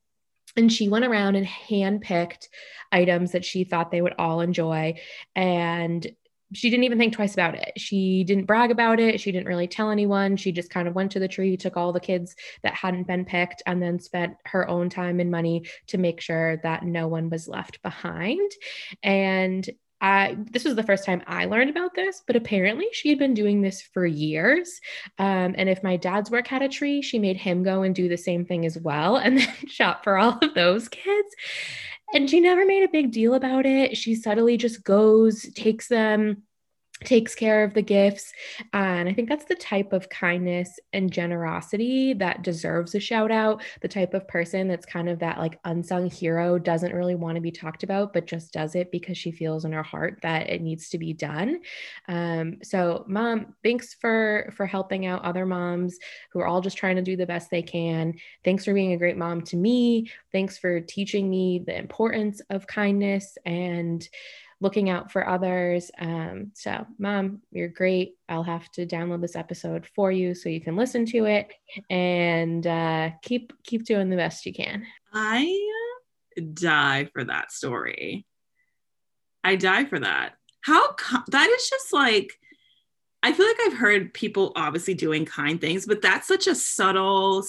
And 0.58 0.74
she 0.74 0.90
went 0.90 1.06
around 1.06 1.36
and 1.36 1.46
handpicked 1.46 2.48
items 2.92 3.34
that 3.34 3.46
she 3.46 3.64
thought 3.64 3.92
they 3.92 4.02
would 4.02 4.16
all 4.18 4.42
enjoy. 4.42 5.00
And 5.36 6.12
she 6.54 6.70
didn't 6.70 6.84
even 6.84 6.98
think 6.98 7.14
twice 7.14 7.34
about 7.34 7.56
it. 7.56 7.74
She 7.78 8.24
didn't 8.24 8.46
brag 8.46 8.72
about 8.72 9.00
it. 9.00 9.20
She 9.20 9.32
didn't 9.32 9.48
really 9.48 9.68
tell 9.68 9.90
anyone. 9.90 10.38
She 10.38 10.52
just 10.52 10.70
kind 10.70 10.88
of 10.88 10.96
went 10.96 11.12
to 11.12 11.20
the 11.20 11.28
tree, 11.28 11.58
took 11.58 11.78
all 11.78 11.94
the 11.94 12.00
kids 12.00 12.36
that 12.64 12.74
hadn't 12.74 13.08
been 13.08 13.26
picked, 13.26 13.64
and 13.66 13.82
then 13.82 14.00
spent 14.00 14.36
her 14.46 14.68
own 14.68 14.90
time 14.90 15.20
and 15.20 15.32
money 15.32 15.66
to 15.88 15.98
make 15.98 16.22
sure 16.22 16.58
that 16.64 16.84
no 16.84 17.08
one 17.08 17.30
was 17.30 17.48
left 17.48 17.82
behind. 17.82 18.52
And 19.04 19.70
I, 20.02 20.36
this 20.50 20.66
was 20.66 20.76
the 20.76 20.84
first 20.84 21.06
time 21.06 21.22
I 21.28 21.46
learned 21.46 21.70
about 21.70 21.94
this, 21.94 22.24
but 22.26 22.36
apparently 22.36 22.88
she 22.92 23.10
had 23.10 23.20
been 23.20 23.36
doing 23.36 23.62
this 23.62 23.84
for 23.84 24.04
years. 24.04 24.82
Um, 25.20 25.54
and 25.56 25.70
if 25.70 25.84
my 25.84 25.96
dad's 25.96 26.32
work 26.32 26.48
had 26.48 26.64
a 26.64 26.70
tree, 26.70 27.04
she 27.04 27.20
made 27.20 27.38
him 27.38 27.62
go 27.62 27.84
and 27.84 27.94
do 27.94 28.10
the 28.10 28.18
same 28.18 28.44
thing 28.44 28.66
as 28.66 28.80
well 28.80 29.18
and 29.18 29.38
then 29.38 29.56
shop 29.68 30.04
for 30.04 30.18
all 30.18 30.40
of 30.42 30.56
those 30.56 30.90
kids. 30.90 31.36
And 32.14 32.30
she 32.30 32.40
never 32.40 32.66
made 32.66 32.84
a 32.84 32.90
big 32.90 33.12
deal 33.12 33.34
about 33.34 33.66
it. 33.66 33.96
She 33.96 34.16
subtly 34.16 34.58
just 34.58 34.84
goes, 34.84 35.44
takes 35.54 35.88
them, 35.88 36.44
takes 37.04 37.36
care 37.36 37.64
of 37.64 37.74
the 37.74 37.82
gifts. 37.82 38.34
And 38.74 39.10
I 39.10 39.14
think 39.14 39.30
that's 39.30 39.46
the 39.46 39.56
type 39.56 39.94
of 39.94 40.10
kindness 40.10 40.80
and 40.94 41.12
generosity 41.12 42.14
that 42.14 42.44
deserves 42.44 42.96
a 42.96 43.00
shout 43.00 43.32
out. 43.32 43.64
The 43.82 43.88
type 43.88 44.14
of 44.14 44.28
person 44.28 44.68
that's 44.68 44.86
kind 44.86 45.10
of 45.10 45.20
that 45.20 45.40
like 45.40 45.60
unsung 45.66 46.10
hero, 46.10 46.60
doesn't 46.60 46.94
really 46.94 47.16
want 47.16 47.36
to 47.36 47.42
be 47.42 47.52
talked 47.52 47.84
about, 47.84 48.14
but 48.14 48.28
just 48.28 48.54
does 48.54 48.76
it 48.76 48.92
because 48.92 49.18
she 49.18 49.32
feels 49.32 49.66
in 49.66 49.72
her 49.72 49.84
heart 49.84 50.20
that 50.22 50.50
it 50.50 50.62
needs 50.62 50.90
to 50.90 50.98
be 50.98 51.14
done. 51.14 51.62
Um, 52.08 52.58
so, 52.64 53.06
mom, 53.08 53.56
thanks 53.64 53.94
for 53.94 54.54
for 54.56 54.66
helping 54.66 55.06
out 55.06 55.24
other 55.24 55.46
moms 55.46 55.98
who 56.32 56.40
are 56.40 56.48
all 56.48 56.62
just 56.62 56.78
trying 56.78 56.96
to 56.98 57.02
do 57.02 57.16
the 57.16 57.26
best 57.26 57.50
they 57.50 57.62
can. 57.62 58.14
Thanks 58.44 58.66
for 58.66 58.74
being 58.74 58.94
a 58.94 58.98
great 58.98 59.18
mom 59.18 59.42
to 59.44 59.58
me. 59.58 60.12
Thanks 60.32 60.58
for 60.58 60.80
teaching 60.82 61.30
me 61.30 61.64
the 61.66 61.78
importance 61.78 62.42
of 62.50 62.68
kindness 62.68 63.38
and 63.46 64.08
looking 64.62 64.90
out 64.90 65.12
for 65.12 65.28
others. 65.28 65.92
Um, 66.00 66.52
so, 66.54 66.86
mom, 66.98 67.42
you're 67.52 67.68
great. 67.68 68.16
I'll 68.30 68.44
have 68.44 68.72
to 68.74 68.86
download 68.86 69.20
this 69.20 69.36
episode 69.36 69.88
for 69.96 70.12
you 70.12 70.34
so 70.36 70.48
you 70.48 70.62
can 70.62 70.78
listen 70.78 71.06
to 71.08 71.26
it 71.26 71.52
and 71.90 72.66
uh, 72.66 73.10
keep 73.24 73.52
keep 73.64 73.84
doing 73.84 74.10
the 74.10 74.16
best 74.16 74.46
you 74.46 74.54
can. 74.54 74.86
I 75.12 75.60
die 76.54 77.10
for 77.12 77.24
that 77.26 77.52
story. 77.52 78.26
I 79.44 79.56
die 79.56 79.86
for 79.86 80.00
that. 80.00 80.34
How 80.62 80.96
that 81.30 81.50
is 81.50 81.70
just 81.70 81.92
like 81.92 82.32
I 83.24 83.34
feel 83.34 83.48
like 83.48 83.60
I've 83.66 83.78
heard 83.78 84.14
people 84.14 84.52
obviously 84.56 84.94
doing 84.94 85.26
kind 85.26 85.60
things, 85.60 85.86
but 85.86 86.02
that's 86.02 86.28
such 86.28 86.48
a 86.48 86.56
subtle 86.56 87.44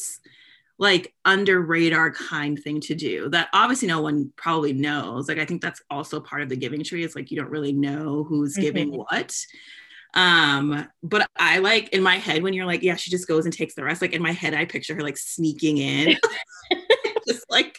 like 0.82 1.14
under 1.24 1.60
radar 1.60 2.10
kind 2.10 2.58
thing 2.58 2.80
to 2.80 2.92
do 2.92 3.28
that 3.28 3.48
obviously 3.52 3.86
no 3.86 4.00
one 4.00 4.32
probably 4.34 4.72
knows. 4.72 5.28
Like 5.28 5.38
i 5.38 5.44
think 5.44 5.62
that's 5.62 5.80
also 5.88 6.18
part 6.18 6.42
of 6.42 6.48
the 6.48 6.56
giving 6.56 6.82
tree 6.82 7.04
it's 7.04 7.14
like 7.14 7.30
you 7.30 7.36
don't 7.36 7.50
really 7.50 7.72
know 7.72 8.24
who's 8.24 8.54
mm-hmm. 8.54 8.62
giving 8.62 8.96
what. 8.96 9.32
Um 10.14 10.88
but 11.02 11.30
i 11.36 11.58
like 11.58 11.90
in 11.90 12.02
my 12.02 12.16
head 12.16 12.42
when 12.42 12.52
you're 12.52 12.66
like 12.66 12.82
yeah 12.82 12.96
she 12.96 13.12
just 13.12 13.28
goes 13.28 13.44
and 13.46 13.54
takes 13.54 13.74
the 13.74 13.84
rest 13.84 14.02
like 14.02 14.12
in 14.12 14.20
my 14.20 14.32
head 14.32 14.54
i 14.54 14.64
picture 14.64 14.94
her 14.94 15.02
like 15.02 15.16
sneaking 15.16 15.78
in 15.78 16.16
just 17.28 17.48
like 17.48 17.78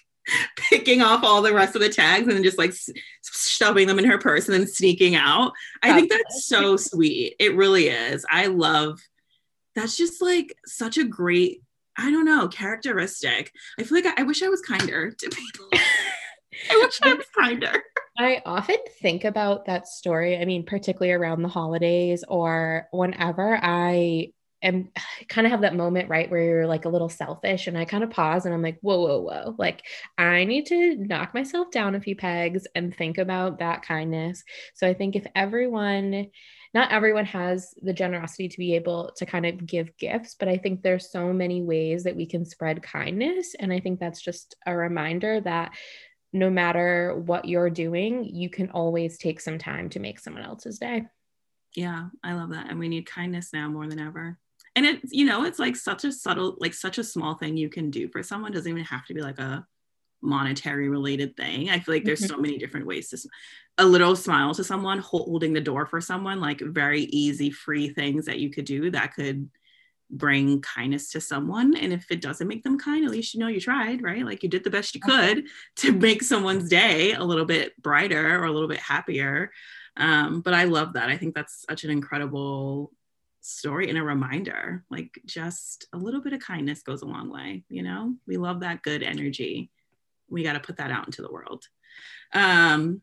picking 0.55 1.01
off 1.01 1.25
all 1.25 1.41
the 1.41 1.53
rest 1.53 1.75
of 1.75 1.81
the 1.81 1.89
tags 1.89 2.25
and 2.25 2.37
then 2.37 2.43
just 2.43 2.57
like 2.57 2.73
shoving 3.21 3.85
them 3.85 3.99
in 3.99 4.05
her 4.05 4.17
purse 4.17 4.47
and 4.47 4.53
then 4.57 4.65
sneaking 4.65 5.15
out. 5.15 5.51
I 5.83 5.93
think 5.93 6.09
that's 6.09 6.45
so 6.45 6.77
sweet. 6.77 7.35
It 7.37 7.57
really 7.57 7.89
is. 7.89 8.25
I 8.31 8.47
love 8.47 9.01
that's 9.75 9.97
just 9.97 10.21
like 10.21 10.55
such 10.65 10.97
a 10.97 11.03
great 11.03 11.61
I 11.97 12.11
don't 12.11 12.25
know, 12.25 12.47
characteristic. 12.47 13.51
I 13.79 13.83
feel 13.83 13.97
like 13.97 14.05
I, 14.05 14.21
I 14.21 14.23
wish 14.23 14.41
I 14.41 14.49
was 14.49 14.61
kinder 14.61 15.11
to 15.11 15.29
people. 15.29 15.69
I 16.69 16.81
wish 16.83 16.99
I 17.03 17.13
was 17.13 17.25
kinder. 17.37 17.83
I 18.17 18.41
often 18.45 18.77
think 19.01 19.23
about 19.23 19.65
that 19.65 19.87
story. 19.87 20.37
I 20.37 20.45
mean, 20.45 20.65
particularly 20.65 21.11
around 21.11 21.41
the 21.41 21.49
holidays 21.49 22.23
or 22.27 22.87
whenever 22.91 23.59
I 23.61 24.29
am 24.61 24.89
kind 25.29 25.45
of 25.45 25.51
have 25.51 25.61
that 25.61 25.75
moment, 25.75 26.09
right, 26.09 26.29
where 26.29 26.43
you're 26.43 26.67
like 26.67 26.85
a 26.85 26.89
little 26.89 27.09
selfish 27.09 27.67
and 27.67 27.77
I 27.77 27.85
kind 27.85 28.03
of 28.03 28.09
pause 28.09 28.45
and 28.45 28.53
I'm 28.53 28.61
like, 28.61 28.79
whoa, 28.81 28.99
whoa, 28.99 29.21
whoa. 29.21 29.55
Like, 29.57 29.83
I 30.17 30.45
need 30.45 30.67
to 30.67 30.95
knock 30.95 31.33
myself 31.33 31.71
down 31.71 31.95
a 31.95 32.01
few 32.01 32.15
pegs 32.15 32.65
and 32.75 32.95
think 32.95 33.17
about 33.17 33.59
that 33.59 33.83
kindness. 33.83 34.43
So 34.75 34.87
I 34.87 34.93
think 34.93 35.15
if 35.15 35.25
everyone, 35.35 36.27
not 36.73 36.91
everyone 36.91 37.25
has 37.25 37.73
the 37.81 37.93
generosity 37.93 38.49
to 38.49 38.57
be 38.57 38.75
able 38.75 39.11
to 39.17 39.25
kind 39.25 39.45
of 39.45 39.65
give 39.65 39.95
gifts, 39.97 40.35
but 40.37 40.47
I 40.47 40.57
think 40.57 40.81
there's 40.81 41.11
so 41.11 41.31
many 41.31 41.61
ways 41.61 42.03
that 42.03 42.15
we 42.15 42.25
can 42.25 42.45
spread 42.45 42.81
kindness. 42.81 43.55
And 43.59 43.71
I 43.71 43.79
think 43.79 43.99
that's 43.99 44.21
just 44.21 44.55
a 44.65 44.75
reminder 44.75 45.39
that 45.41 45.73
no 46.31 46.49
matter 46.49 47.15
what 47.25 47.45
you're 47.45 47.69
doing, 47.69 48.25
you 48.25 48.49
can 48.49 48.71
always 48.71 49.19
take 49.19 49.39
some 49.39 49.59
time 49.59 49.89
to 49.89 49.99
make 49.99 50.19
someone 50.19 50.43
else's 50.43 50.79
day. 50.79 51.03
Yeah, 51.75 52.07
I 52.23 52.33
love 52.33 52.49
that. 52.49 52.69
And 52.69 52.79
we 52.79 52.89
need 52.89 53.05
kindness 53.05 53.49
now 53.53 53.69
more 53.69 53.87
than 53.87 53.99
ever. 53.99 54.39
And 54.75 54.85
it's, 54.85 55.11
you 55.11 55.25
know, 55.25 55.43
it's 55.43 55.59
like 55.59 55.75
such 55.75 56.03
a 56.03 56.11
subtle, 56.11 56.57
like 56.59 56.73
such 56.73 56.97
a 56.97 57.03
small 57.03 57.35
thing 57.35 57.55
you 57.55 57.69
can 57.69 57.91
do 57.91 58.07
for 58.09 58.23
someone. 58.23 58.51
It 58.51 58.55
doesn't 58.55 58.71
even 58.71 58.83
have 58.85 59.05
to 59.05 59.13
be 59.13 59.21
like 59.21 59.37
a 59.37 59.65
monetary 60.23 60.89
related 60.89 61.35
thing. 61.35 61.69
I 61.69 61.79
feel 61.79 61.95
like 61.95 62.03
there's 62.03 62.21
mm-hmm. 62.21 62.35
so 62.35 62.41
many 62.41 62.57
different 62.57 62.87
ways 62.87 63.09
to 63.09 63.17
a 63.77 63.85
little 63.85 64.15
smile 64.15 64.53
to 64.53 64.63
someone, 64.63 64.99
holding 64.99 65.53
the 65.53 65.61
door 65.61 65.85
for 65.85 65.99
someone, 65.99 66.39
like 66.39 66.61
very 66.61 67.01
easy, 67.01 67.49
free 67.49 67.89
things 67.89 68.25
that 68.25 68.39
you 68.39 68.49
could 68.49 68.65
do 68.65 68.91
that 68.91 69.13
could 69.13 69.49
bring 70.09 70.61
kindness 70.61 71.09
to 71.11 71.21
someone. 71.21 71.75
And 71.75 71.91
if 71.91 72.11
it 72.11 72.21
doesn't 72.21 72.47
make 72.47 72.63
them 72.63 72.77
kind 72.77 73.03
at 73.03 73.11
least 73.11 73.33
you 73.33 73.39
know 73.39 73.47
you 73.47 73.59
tried 73.59 74.03
right? 74.03 74.23
Like 74.23 74.43
you 74.43 74.49
did 74.49 74.63
the 74.63 74.69
best 74.69 74.93
you 74.93 75.01
could 75.01 75.45
to 75.77 75.91
make 75.91 76.21
someone's 76.21 76.69
day 76.69 77.13
a 77.13 77.23
little 77.23 77.45
bit 77.45 77.81
brighter 77.81 78.39
or 78.39 78.45
a 78.45 78.51
little 78.51 78.69
bit 78.69 78.79
happier. 78.79 79.51
Um, 79.97 80.41
but 80.41 80.53
i 80.53 80.63
love 80.63 80.93
that. 80.93 81.09
I 81.09 81.17
think 81.17 81.35
that's 81.35 81.65
such 81.67 81.83
an 81.83 81.89
incredible 81.89 82.91
story 83.41 83.89
and 83.89 83.97
a 83.97 84.03
reminder. 84.03 84.83
Like 84.89 85.19
just 85.25 85.87
a 85.93 85.97
little 85.97 86.21
bit 86.21 86.33
of 86.33 86.39
kindness 86.41 86.83
goes 86.83 87.01
a 87.01 87.07
long 87.07 87.31
way 87.31 87.63
you 87.69 87.81
know? 87.81 88.13
We 88.27 88.37
love 88.37 88.59
that 88.59 88.83
good 88.83 89.01
energy 89.01 89.71
we 90.33 90.43
got 90.43 90.53
to 90.53 90.59
put 90.59 90.77
that 90.77 90.91
out 90.91 91.05
into 91.05 91.21
the 91.21 91.31
world 91.31 91.67
um, 92.33 93.01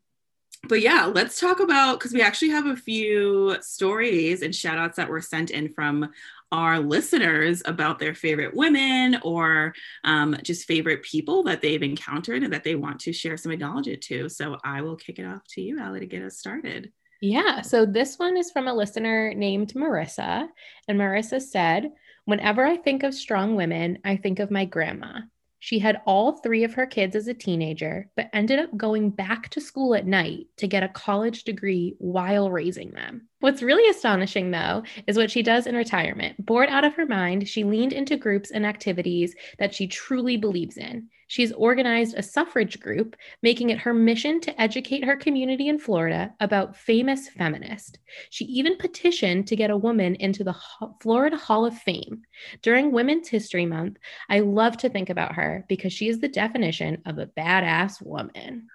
but 0.68 0.82
yeah, 0.82 1.06
let's 1.06 1.40
talk 1.40 1.60
about 1.60 1.98
because 1.98 2.12
we 2.12 2.20
actually 2.20 2.50
have 2.50 2.66
a 2.66 2.76
few 2.76 3.56
stories 3.62 4.42
and 4.42 4.54
shout 4.54 4.78
outs 4.78 4.96
that 4.96 5.08
were 5.08 5.20
sent 5.20 5.50
in 5.50 5.72
from 5.72 6.10
our 6.52 6.80
listeners 6.80 7.62
about 7.64 7.98
their 7.98 8.14
favorite 8.14 8.54
women 8.54 9.18
or 9.22 9.72
um, 10.04 10.36
just 10.42 10.66
favorite 10.66 11.02
people 11.02 11.44
that 11.44 11.62
they've 11.62 11.82
encountered 11.82 12.42
and 12.42 12.52
that 12.52 12.64
they 12.64 12.74
want 12.74 13.00
to 13.00 13.12
share 13.12 13.36
some 13.36 13.52
acknowledgement 13.52 14.02
to. 14.02 14.28
So 14.28 14.58
I 14.64 14.82
will 14.82 14.96
kick 14.96 15.18
it 15.18 15.24
off 15.24 15.42
to 15.50 15.62
you, 15.62 15.80
Allie, 15.80 16.00
to 16.00 16.06
get 16.06 16.22
us 16.22 16.36
started. 16.36 16.92
Yeah. 17.22 17.62
So 17.62 17.86
this 17.86 18.18
one 18.18 18.36
is 18.36 18.50
from 18.50 18.68
a 18.68 18.74
listener 18.74 19.32
named 19.32 19.74
Marissa. 19.74 20.48
And 20.88 20.98
Marissa 20.98 21.40
said, 21.40 21.90
Whenever 22.26 22.66
I 22.66 22.76
think 22.76 23.02
of 23.02 23.14
strong 23.14 23.56
women, 23.56 23.98
I 24.04 24.16
think 24.16 24.40
of 24.40 24.50
my 24.50 24.64
grandma. 24.64 25.20
She 25.60 25.78
had 25.78 26.02
all 26.06 26.32
three 26.32 26.64
of 26.64 26.74
her 26.74 26.86
kids 26.86 27.14
as 27.14 27.28
a 27.28 27.34
teenager, 27.34 28.10
but 28.16 28.30
ended 28.32 28.58
up 28.58 28.76
going 28.76 29.10
back 29.10 29.50
to 29.50 29.60
school 29.60 29.94
at 29.94 30.06
night 30.06 30.46
to 30.56 30.66
get 30.66 30.82
a 30.82 30.88
college 30.88 31.44
degree 31.44 31.94
while 31.98 32.50
raising 32.50 32.90
them. 32.90 33.28
What's 33.40 33.62
really 33.62 33.88
astonishing, 33.88 34.50
though, 34.50 34.82
is 35.06 35.16
what 35.16 35.30
she 35.30 35.42
does 35.42 35.66
in 35.66 35.74
retirement. 35.74 36.44
Bored 36.44 36.68
out 36.68 36.84
of 36.84 36.94
her 36.94 37.06
mind, 37.06 37.48
she 37.48 37.64
leaned 37.64 37.94
into 37.94 38.16
groups 38.16 38.50
and 38.50 38.66
activities 38.66 39.34
that 39.58 39.74
she 39.74 39.86
truly 39.86 40.36
believes 40.36 40.76
in. 40.76 41.08
She's 41.26 41.52
organized 41.52 42.16
a 42.18 42.22
suffrage 42.22 42.80
group, 42.80 43.16
making 43.40 43.70
it 43.70 43.78
her 43.78 43.94
mission 43.94 44.40
to 44.40 44.60
educate 44.60 45.04
her 45.04 45.16
community 45.16 45.68
in 45.68 45.78
Florida 45.78 46.34
about 46.40 46.76
famous 46.76 47.30
feminists. 47.30 47.98
She 48.28 48.44
even 48.46 48.76
petitioned 48.76 49.46
to 49.46 49.56
get 49.56 49.70
a 49.70 49.76
woman 49.76 50.16
into 50.16 50.44
the 50.44 50.56
Florida 51.00 51.36
Hall 51.36 51.64
of 51.64 51.78
Fame. 51.78 52.22
During 52.60 52.92
Women's 52.92 53.28
History 53.28 53.64
Month, 53.64 53.96
I 54.28 54.40
love 54.40 54.76
to 54.78 54.90
think 54.90 55.08
about 55.08 55.36
her 55.36 55.64
because 55.66 55.94
she 55.94 56.08
is 56.08 56.18
the 56.18 56.28
definition 56.28 57.00
of 57.06 57.18
a 57.18 57.26
badass 57.26 58.04
woman. 58.04 58.66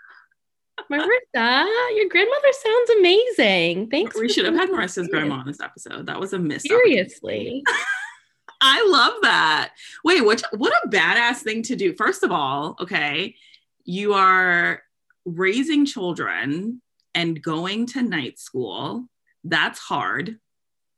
Marissa, 0.91 1.65
your 1.95 2.09
grandmother 2.09 2.51
sounds 2.63 2.89
amazing. 2.97 3.89
Thanks. 3.89 4.19
We 4.19 4.29
should 4.29 4.45
have 4.45 4.55
had 4.55 4.69
Marissa's 4.69 5.07
grandma 5.07 5.35
on 5.35 5.47
this 5.47 5.61
episode. 5.61 6.05
That 6.07 6.19
was 6.19 6.33
a 6.33 6.39
miss. 6.39 6.63
Seriously. 6.63 7.63
I 8.61 8.85
love 8.87 9.13
that. 9.21 9.73
Wait, 10.03 10.21
what 10.21 10.41
what 10.53 10.73
a 10.83 10.89
badass 10.89 11.37
thing 11.37 11.61
to 11.63 11.75
do. 11.75 11.93
First 11.93 12.23
of 12.23 12.31
all, 12.31 12.75
okay, 12.81 13.35
you 13.83 14.13
are 14.13 14.81
raising 15.25 15.85
children 15.85 16.81
and 17.13 17.41
going 17.41 17.85
to 17.87 18.01
night 18.01 18.39
school. 18.39 19.05
That's 19.43 19.79
hard. 19.79 20.39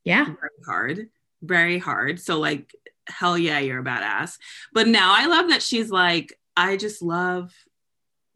Yeah. 0.03 0.25
Very 0.25 0.63
hard. 0.65 1.09
Very 1.41 1.79
hard. 1.79 2.19
So 2.19 2.39
like 2.39 2.73
hell 3.07 3.37
yeah, 3.37 3.59
you're 3.59 3.79
a 3.79 3.83
badass. 3.83 4.37
But 4.73 4.87
now 4.87 5.13
I 5.15 5.25
love 5.27 5.49
that 5.49 5.61
she's 5.61 5.89
like 5.89 6.37
I 6.55 6.77
just 6.77 7.01
love 7.01 7.53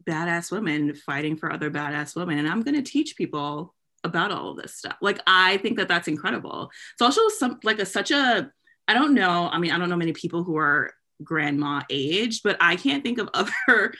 badass 0.06 0.52
women 0.52 0.96
fighting 0.96 1.36
for 1.36 1.52
other 1.52 1.72
badass 1.72 2.16
women 2.16 2.40
and 2.40 2.48
I'm 2.48 2.62
going 2.62 2.76
to 2.76 2.82
teach 2.82 3.16
people 3.16 3.74
about 4.04 4.32
all 4.32 4.52
of 4.52 4.58
this 4.58 4.76
stuff. 4.76 4.98
Like 5.02 5.20
I 5.28 5.58
think 5.58 5.78
that 5.78 5.88
that's 5.88 6.08
incredible. 6.08 6.72
It's 6.94 7.02
also 7.02 7.28
some 7.30 7.60
like 7.64 7.80
a 7.80 7.86
such 7.86 8.12
a 8.12 8.52
I 8.88 8.94
don't 8.94 9.14
know. 9.14 9.50
I 9.52 9.60
mean, 9.60 9.72
I 9.72 9.78
don't 9.78 9.90
know 9.90 9.96
many 9.96 10.14
people 10.14 10.44
who 10.44 10.58
are 10.58 10.94
grandma 11.24 11.82
aged, 11.90 12.42
but 12.44 12.58
I 12.60 12.76
can't 12.76 13.04
think 13.04 13.20
of 13.20 13.30
other 13.34 13.94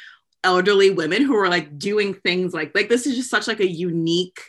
elderly 0.44 0.90
women 0.90 1.22
who 1.22 1.36
are 1.36 1.50
like 1.50 1.78
doing 1.78 2.14
things 2.14 2.54
like 2.54 2.72
like 2.74 2.90
this 2.90 3.06
is 3.06 3.16
just 3.16 3.30
such 3.30 3.48
like 3.48 3.60
a 3.60 3.68
unique 3.68 4.40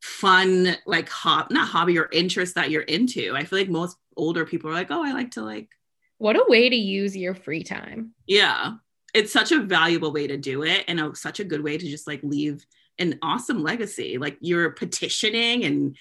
fun 0.00 0.76
like 0.86 1.08
hop 1.08 1.50
not 1.50 1.66
hobby 1.66 1.98
or 1.98 2.08
interest 2.12 2.54
that 2.54 2.70
you're 2.70 2.82
into. 2.82 3.34
I 3.34 3.44
feel 3.44 3.58
like 3.58 3.68
most 3.68 3.96
older 4.16 4.46
people 4.46 4.70
are 4.70 4.74
like, 4.74 4.90
"Oh, 4.90 5.04
I 5.04 5.12
like 5.12 5.32
to 5.32 5.42
like 5.42 5.68
What 6.18 6.36
a 6.36 6.44
way 6.48 6.68
to 6.68 6.76
use 6.76 7.16
your 7.16 7.34
free 7.34 7.64
time. 7.64 8.14
Yeah. 8.26 8.74
It's 9.16 9.32
such 9.32 9.50
a 9.50 9.60
valuable 9.60 10.12
way 10.12 10.26
to 10.26 10.36
do 10.36 10.62
it 10.62 10.84
and 10.88 11.00
a, 11.00 11.14
such 11.16 11.40
a 11.40 11.44
good 11.44 11.62
way 11.62 11.78
to 11.78 11.86
just 11.86 12.06
like 12.06 12.20
leave 12.22 12.66
an 12.98 13.18
awesome 13.22 13.62
legacy. 13.62 14.18
Like 14.18 14.36
you're 14.40 14.70
petitioning 14.70 15.64
and 15.64 15.96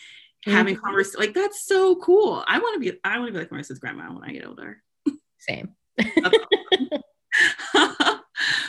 having 0.45 0.75
mm-hmm. 0.75 0.85
conversation 0.85 1.19
like 1.19 1.33
that's 1.33 1.65
so 1.65 1.95
cool 1.95 2.43
i 2.47 2.59
want 2.59 2.75
to 2.75 2.91
be 2.91 2.99
i 3.03 3.17
want 3.17 3.27
to 3.27 3.33
be 3.33 3.39
like 3.39 3.49
marissa's 3.49 3.79
grandma 3.79 4.13
when 4.13 4.23
i 4.23 4.31
get 4.31 4.45
older 4.45 4.81
same 5.39 5.73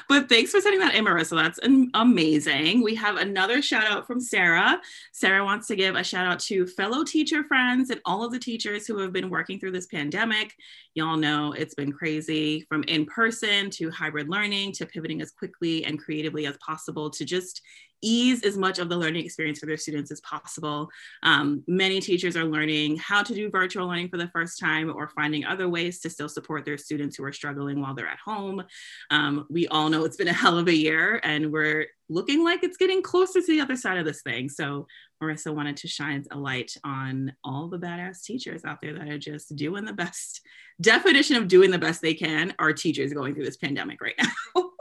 but 0.08 0.28
thanks 0.28 0.50
for 0.50 0.60
sending 0.60 0.80
that 0.80 0.94
in, 0.94 1.04
Marissa. 1.04 1.36
That's 1.36 1.58
amazing. 1.94 2.82
We 2.82 2.94
have 2.94 3.16
another 3.16 3.60
shout 3.62 3.84
out 3.84 4.06
from 4.06 4.20
Sarah. 4.20 4.80
Sarah 5.12 5.44
wants 5.44 5.66
to 5.68 5.76
give 5.76 5.96
a 5.96 6.04
shout 6.04 6.26
out 6.26 6.38
to 6.40 6.66
fellow 6.66 7.04
teacher 7.04 7.44
friends 7.44 7.90
and 7.90 8.00
all 8.04 8.24
of 8.24 8.32
the 8.32 8.38
teachers 8.38 8.86
who 8.86 8.98
have 8.98 9.12
been 9.12 9.30
working 9.30 9.58
through 9.58 9.72
this 9.72 9.86
pandemic. 9.86 10.54
Y'all 10.94 11.16
know 11.16 11.52
it's 11.52 11.74
been 11.74 11.92
crazy 11.92 12.60
from 12.68 12.82
in 12.84 13.06
person 13.06 13.70
to 13.70 13.90
hybrid 13.90 14.28
learning 14.28 14.72
to 14.72 14.86
pivoting 14.86 15.20
as 15.20 15.32
quickly 15.32 15.84
and 15.84 15.98
creatively 15.98 16.46
as 16.46 16.56
possible 16.58 17.10
to 17.10 17.24
just 17.24 17.62
ease 18.02 18.42
as 18.44 18.56
much 18.56 18.78
of 18.78 18.88
the 18.88 18.96
learning 18.96 19.24
experience 19.24 19.58
for 19.58 19.66
their 19.66 19.76
students 19.76 20.10
as 20.10 20.20
possible. 20.20 20.88
Um, 21.22 21.62
many 21.66 22.00
teachers 22.00 22.36
are 22.36 22.44
learning 22.44 22.96
how 22.96 23.22
to 23.22 23.34
do 23.34 23.50
virtual 23.50 23.86
learning 23.86 24.08
for 24.08 24.16
the 24.16 24.28
first 24.28 24.58
time 24.58 24.92
or 24.94 25.08
finding 25.08 25.44
other 25.44 25.68
ways 25.68 26.00
to 26.00 26.10
still 26.10 26.28
support 26.28 26.64
their 26.64 26.78
students 26.78 27.16
who 27.16 27.24
are 27.24 27.32
struggling 27.32 27.80
while 27.80 27.94
they're 27.94 28.08
at 28.08 28.18
home. 28.24 28.62
Um, 29.10 29.46
we 29.50 29.66
all 29.68 29.88
know 29.88 30.04
it's 30.04 30.16
been 30.16 30.28
a 30.28 30.32
hell 30.46 30.58
of 30.58 30.68
a 30.68 30.74
year 30.74 31.20
and 31.22 31.52
we're 31.52 31.86
looking 32.08 32.44
like 32.44 32.62
it's 32.62 32.76
getting 32.76 33.02
closer 33.02 33.40
to 33.40 33.46
the 33.46 33.60
other 33.60 33.76
side 33.76 33.98
of 33.98 34.04
this 34.04 34.22
thing. 34.22 34.48
So 34.48 34.86
Marissa 35.22 35.54
wanted 35.54 35.76
to 35.78 35.88
shine 35.88 36.24
a 36.30 36.38
light 36.38 36.76
on 36.84 37.32
all 37.42 37.68
the 37.68 37.78
badass 37.78 38.22
teachers 38.22 38.64
out 38.64 38.80
there 38.80 38.92
that 38.94 39.08
are 39.08 39.18
just 39.18 39.54
doing 39.56 39.84
the 39.84 39.92
best 39.92 40.40
definition 40.80 41.36
of 41.36 41.48
doing 41.48 41.70
the 41.70 41.78
best 41.78 42.02
they 42.02 42.14
can 42.14 42.54
are 42.58 42.72
teachers 42.72 43.12
going 43.12 43.34
through 43.34 43.44
this 43.44 43.56
pandemic 43.56 44.00
right 44.00 44.14
now. 44.22 44.62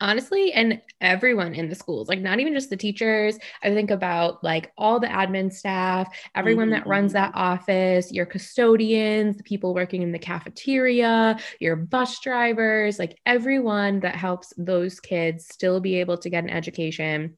honestly 0.00 0.52
and 0.52 0.80
everyone 1.00 1.54
in 1.54 1.68
the 1.68 1.74
schools 1.74 2.08
like 2.08 2.20
not 2.20 2.38
even 2.38 2.52
just 2.52 2.68
the 2.68 2.76
teachers 2.76 3.38
i 3.62 3.72
think 3.72 3.90
about 3.90 4.42
like 4.44 4.72
all 4.76 5.00
the 5.00 5.06
admin 5.06 5.52
staff 5.52 6.14
everyone 6.34 6.66
mm-hmm. 6.66 6.74
that 6.74 6.86
runs 6.86 7.12
that 7.12 7.30
mm-hmm. 7.30 7.40
office 7.40 8.12
your 8.12 8.26
custodians 8.26 9.36
the 9.36 9.42
people 9.42 9.74
working 9.74 10.02
in 10.02 10.12
the 10.12 10.18
cafeteria 10.18 11.38
your 11.60 11.76
bus 11.76 12.20
drivers 12.20 12.98
like 12.98 13.18
everyone 13.24 14.00
that 14.00 14.16
helps 14.16 14.52
those 14.58 15.00
kids 15.00 15.46
still 15.50 15.80
be 15.80 16.00
able 16.00 16.18
to 16.18 16.30
get 16.30 16.44
an 16.44 16.50
education 16.50 17.36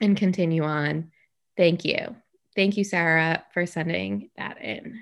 and 0.00 0.16
continue 0.16 0.64
on 0.64 1.10
thank 1.56 1.84
you 1.84 2.16
thank 2.56 2.76
you 2.76 2.82
sarah 2.82 3.44
for 3.52 3.64
sending 3.64 4.28
that 4.36 4.60
in 4.60 4.98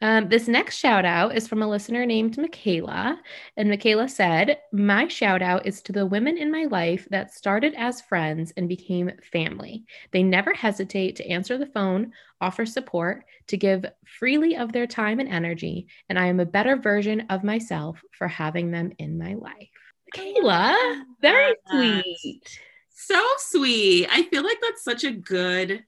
um, 0.00 0.28
this 0.28 0.46
next 0.46 0.76
shout 0.76 1.04
out 1.04 1.36
is 1.36 1.48
from 1.48 1.62
a 1.62 1.68
listener 1.68 2.06
named 2.06 2.38
Michaela. 2.38 3.18
And 3.56 3.68
Michaela 3.68 4.08
said, 4.08 4.58
My 4.72 5.08
shout 5.08 5.42
out 5.42 5.66
is 5.66 5.82
to 5.82 5.92
the 5.92 6.06
women 6.06 6.38
in 6.38 6.52
my 6.52 6.64
life 6.64 7.08
that 7.10 7.34
started 7.34 7.74
as 7.76 8.00
friends 8.02 8.52
and 8.56 8.68
became 8.68 9.10
family. 9.32 9.84
They 10.12 10.22
never 10.22 10.54
hesitate 10.54 11.16
to 11.16 11.28
answer 11.28 11.58
the 11.58 11.66
phone, 11.66 12.12
offer 12.40 12.64
support, 12.64 13.24
to 13.48 13.56
give 13.56 13.86
freely 14.06 14.56
of 14.56 14.72
their 14.72 14.86
time 14.86 15.18
and 15.18 15.28
energy. 15.28 15.88
And 16.08 16.16
I 16.16 16.26
am 16.26 16.38
a 16.38 16.46
better 16.46 16.76
version 16.76 17.26
of 17.28 17.42
myself 17.42 18.00
for 18.12 18.28
having 18.28 18.70
them 18.70 18.92
in 18.98 19.18
my 19.18 19.34
life. 19.34 19.68
Kayla, 20.14 21.02
very 21.20 21.54
sweet. 21.70 22.60
So 22.90 23.20
sweet. 23.38 24.08
I 24.10 24.22
feel 24.24 24.44
like 24.44 24.58
that's 24.60 24.84
such 24.84 25.02
a 25.02 25.10
good 25.10 25.84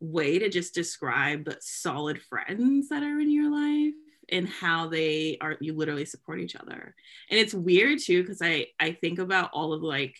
way 0.00 0.38
to 0.38 0.48
just 0.48 0.74
describe 0.74 1.52
solid 1.60 2.20
friends 2.22 2.88
that 2.88 3.02
are 3.02 3.20
in 3.20 3.30
your 3.30 3.50
life 3.50 3.94
and 4.30 4.48
how 4.48 4.88
they 4.88 5.36
are 5.40 5.56
you 5.60 5.74
literally 5.74 6.04
support 6.04 6.40
each 6.40 6.56
other. 6.56 6.94
And 7.30 7.38
it's 7.38 7.54
weird 7.54 7.98
too 7.98 8.22
because 8.22 8.40
I 8.42 8.68
I 8.78 8.92
think 8.92 9.18
about 9.18 9.50
all 9.52 9.72
of 9.72 9.82
like 9.82 10.16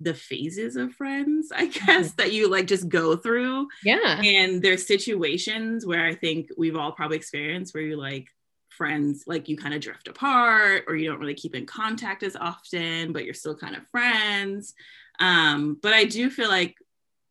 the 0.00 0.14
phases 0.14 0.76
of 0.76 0.94
friends, 0.94 1.50
I 1.54 1.66
guess, 1.66 2.08
mm-hmm. 2.08 2.16
that 2.16 2.32
you 2.32 2.48
like 2.48 2.66
just 2.66 2.88
go 2.88 3.16
through. 3.16 3.68
Yeah. 3.84 4.20
And 4.22 4.62
there's 4.62 4.86
situations 4.86 5.86
where 5.86 6.04
I 6.06 6.14
think 6.14 6.48
we've 6.56 6.76
all 6.76 6.92
probably 6.92 7.16
experienced 7.16 7.74
where 7.74 7.84
you 7.84 7.96
like 7.96 8.28
friends 8.76 9.24
like 9.26 9.48
you 9.48 9.56
kind 9.56 9.74
of 9.74 9.80
drift 9.80 10.08
apart 10.08 10.84
or 10.88 10.96
you 10.96 11.08
don't 11.08 11.20
really 11.20 11.34
keep 11.34 11.54
in 11.54 11.64
contact 11.64 12.22
as 12.22 12.34
often 12.34 13.12
but 13.12 13.24
you're 13.24 13.32
still 13.32 13.54
kind 13.54 13.76
of 13.76 13.86
friends 13.92 14.74
um, 15.20 15.78
but 15.80 15.92
i 15.92 16.04
do 16.04 16.28
feel 16.28 16.48
like 16.48 16.74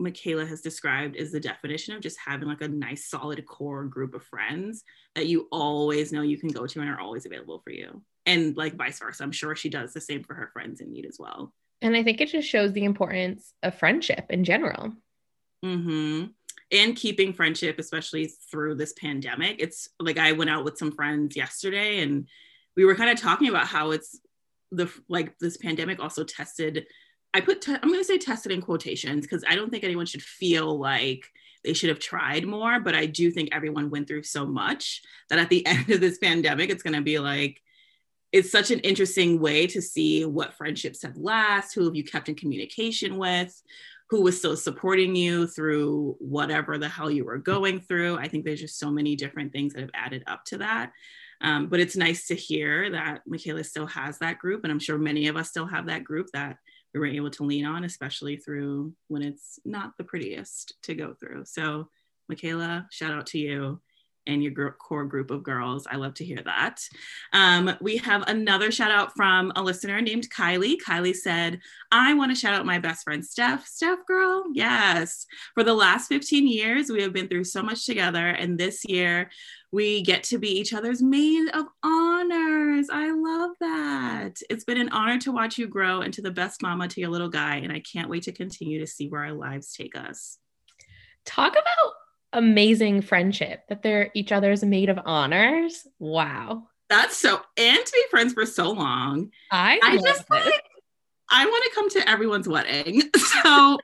michaela 0.04 0.46
has 0.46 0.62
described 0.62 1.16
is 1.16 1.32
the 1.32 1.40
definition 1.40 1.96
of 1.96 2.02
just 2.02 2.18
having 2.24 2.48
like 2.48 2.62
a 2.62 2.68
nice 2.68 3.10
solid 3.10 3.44
core 3.46 3.86
group 3.86 4.14
of 4.14 4.24
friends 4.24 4.84
that 5.16 5.28
you 5.28 5.48
always 5.52 6.12
know 6.12 6.22
you 6.22 6.38
can 6.38 6.50
go 6.50 6.68
to 6.68 6.80
and 6.82 6.90
are 6.90 7.00
always 7.00 7.26
available 7.26 7.60
for 7.64 7.72
you 7.72 8.04
and 8.26 8.56
like 8.58 8.76
vice 8.76 9.00
versa 9.00 9.24
i'm 9.24 9.32
sure 9.32 9.56
she 9.56 9.70
does 9.70 9.94
the 9.94 10.02
same 10.02 10.24
for 10.24 10.34
her 10.34 10.50
friends 10.54 10.82
in 10.82 10.92
need 10.92 11.06
as 11.06 11.18
well 11.20 11.54
and 11.84 11.98
I 11.98 12.02
think 12.02 12.22
it 12.22 12.30
just 12.30 12.48
shows 12.48 12.72
the 12.72 12.86
importance 12.86 13.54
of 13.62 13.76
friendship 13.76 14.28
in 14.30 14.46
general. 14.46 14.94
Mm-hmm. 15.64 16.28
And 16.72 16.96
keeping 16.96 17.34
friendship, 17.34 17.78
especially 17.78 18.32
through 18.50 18.76
this 18.76 18.94
pandemic. 18.94 19.58
It's 19.60 19.90
like 20.00 20.18
I 20.18 20.32
went 20.32 20.50
out 20.50 20.64
with 20.64 20.78
some 20.78 20.94
friends 20.94 21.36
yesterday 21.36 22.00
and 22.00 22.28
we 22.78 22.86
were 22.86 22.96
kind 22.96 23.12
of 23.12 23.20
talking 23.20 23.50
about 23.50 23.68
how 23.68 23.92
it's 23.92 24.20
the 24.72 24.90
like 25.10 25.38
this 25.40 25.58
pandemic 25.58 26.00
also 26.00 26.24
tested. 26.24 26.88
I 27.34 27.42
put, 27.42 27.62
te- 27.62 27.74
I'm 27.74 27.90
going 27.90 28.00
to 28.00 28.04
say 28.04 28.18
tested 28.18 28.52
in 28.52 28.62
quotations 28.62 29.22
because 29.22 29.44
I 29.48 29.56
don't 29.56 29.70
think 29.70 29.84
anyone 29.84 30.06
should 30.06 30.22
feel 30.22 30.78
like 30.78 31.26
they 31.64 31.74
should 31.74 31.90
have 31.90 32.00
tried 32.00 32.46
more. 32.46 32.80
But 32.80 32.96
I 32.96 33.06
do 33.06 33.32
think 33.32 33.50
everyone 33.52 33.90
went 33.90 34.08
through 34.08 34.24
so 34.24 34.46
much 34.46 35.02
that 35.30 35.40
at 35.40 35.50
the 35.50 35.66
end 35.66 35.90
of 35.90 36.02
this 36.02 36.18
pandemic, 36.18 36.70
it's 36.70 36.84
going 36.84 36.96
to 36.96 37.02
be 37.02 37.20
like, 37.20 37.62
it's 38.32 38.52
such 38.52 38.72
an 38.72 38.80
interesting 38.80 39.40
way 39.40 39.68
to 39.68 39.82
see 39.82 40.26
what 40.26 40.56
friendships 40.56 41.04
have 41.04 41.18
last, 41.18 41.74
who 41.74 41.86
have 41.86 41.96
you 41.96 42.04
kept 42.04 42.30
in 42.30 42.36
communication 42.36 43.18
with, 43.18 43.62
who 44.10 44.22
was 44.22 44.38
still 44.38 44.58
supporting 44.58 45.16
you 45.16 45.46
through 45.46 46.16
whatever 46.20 46.80
the 46.80 46.90
hell 46.90 47.12
you 47.12 47.26
were 47.26 47.38
going 47.38 47.80
through. 47.80 48.18
I 48.18 48.28
think 48.28 48.44
there's 48.44 48.62
just 48.62 48.80
so 48.80 48.90
many 48.90 49.16
different 49.16 49.52
things 49.52 49.74
that 49.74 49.82
have 49.82 49.92
added 49.94 50.24
up 50.26 50.46
to 50.46 50.58
that. 50.60 50.92
Um, 51.42 51.68
but 51.68 51.80
it's 51.80 51.96
nice 51.96 52.28
to 52.28 52.36
hear 52.36 52.90
that 52.92 53.22
Michaela 53.28 53.64
still 53.64 53.88
has 53.88 54.18
that 54.20 54.40
group. 54.40 54.64
And 54.64 54.72
I'm 54.72 54.80
sure 54.80 54.98
many 54.98 55.28
of 55.28 55.36
us 55.36 55.50
still 55.50 55.68
have 55.68 55.88
that 55.88 56.04
group 56.04 56.28
that 56.34 56.58
we 56.94 57.00
were 57.00 57.06
able 57.06 57.32
to 57.32 57.44
lean 57.44 57.66
on, 57.66 57.84
especially 57.84 58.38
through 58.38 58.94
when 59.08 59.22
it's 59.22 59.60
not 59.66 59.98
the 59.98 60.04
prettiest 60.04 60.76
to 60.84 60.94
go 60.94 61.14
through. 61.14 61.44
So, 61.46 61.90
Michaela, 62.30 62.88
shout 62.92 63.12
out 63.12 63.28
to 63.28 63.40
you 63.40 63.82
and 64.28 64.44
your 64.44 64.72
core 64.72 65.06
group 65.06 65.32
of 65.32 65.44
girls. 65.44 65.88
I 65.90 65.98
love 65.98 66.14
to 66.16 66.26
hear 66.26 66.42
that. 66.46 66.80
Um, 67.34 67.76
we 67.82 67.98
have 67.98 68.24
another 68.28 68.72
shout 68.72 68.92
out 68.92 69.16
from 69.16 69.52
a 69.56 69.62
listener 69.62 70.02
named 70.02 70.30
Kylie. 70.30 70.78
Kylie 70.86 71.16
said, 71.16 71.60
I 71.92 72.14
want 72.14 72.32
to 72.32 72.40
shout 72.40 72.54
out 72.54 72.66
my 72.66 72.80
best 72.80 73.04
friend, 73.04 73.26
Steph. 73.26 73.66
Steph, 73.68 74.06
girl, 74.08 74.46
yes. 74.54 75.26
For 75.54 75.64
the 75.64 75.74
last 75.74 76.08
15 76.08 76.48
years, 76.48 76.90
we 76.90 77.02
have 77.02 77.14
been 77.14 77.28
through 77.28 77.46
so 77.46 77.62
much 77.62 77.86
together. 77.86 78.28
And 78.28 78.58
this 78.58 78.84
year, 78.86 79.30
we 79.72 80.04
get 80.04 80.24
to 80.26 80.38
be 80.38 80.50
each 80.50 80.74
other's 80.74 81.02
maid 81.02 81.50
of 81.54 81.66
honors. 81.84 82.90
I 82.92 83.12
love 83.12 83.52
that. 83.60 84.40
It's 84.50 84.64
been 84.64 84.80
an 84.80 84.90
honor 84.90 85.18
to 85.22 85.32
watch 85.32 85.58
you 85.58 85.68
grow 85.68 86.02
into 86.02 86.22
the 86.22 86.30
best 86.30 86.62
mama 86.62 86.88
to 86.90 87.02
your 87.02 87.10
little 87.10 87.30
guy. 87.30 87.56
And 87.56 87.72
I 87.72 87.80
can't 87.80 88.10
wait 88.10 88.24
to 88.24 88.32
continue 88.32 88.80
to 88.80 88.88
see 88.88 89.10
where 89.10 89.24
our 89.24 89.34
lives 89.34 89.74
take 89.74 89.96
us. 89.96 90.38
Talk 91.26 91.54
about 91.54 91.94
amazing 92.34 93.02
friendship 93.02 93.62
that 93.70 93.84
they're 93.84 94.10
each 94.14 94.32
other's 94.32 94.64
maid 94.64 94.90
of 94.90 95.00
honors. 95.06 95.88
Wow. 96.00 96.68
That's 96.90 97.18
so 97.18 97.42
and 97.58 97.86
to 97.86 97.92
be 97.92 98.04
friends 98.10 98.34
for 98.34 98.46
so 98.46 98.72
long. 98.72 99.32
I 99.50 99.80
I 99.82 99.98
just 99.98 100.30
like 100.30 100.64
I 101.30 101.46
want 101.46 101.64
to 101.64 101.72
come 101.74 101.90
to 101.92 102.10
everyone's 102.10 102.48
wedding. 102.48 103.04
So 103.44 103.78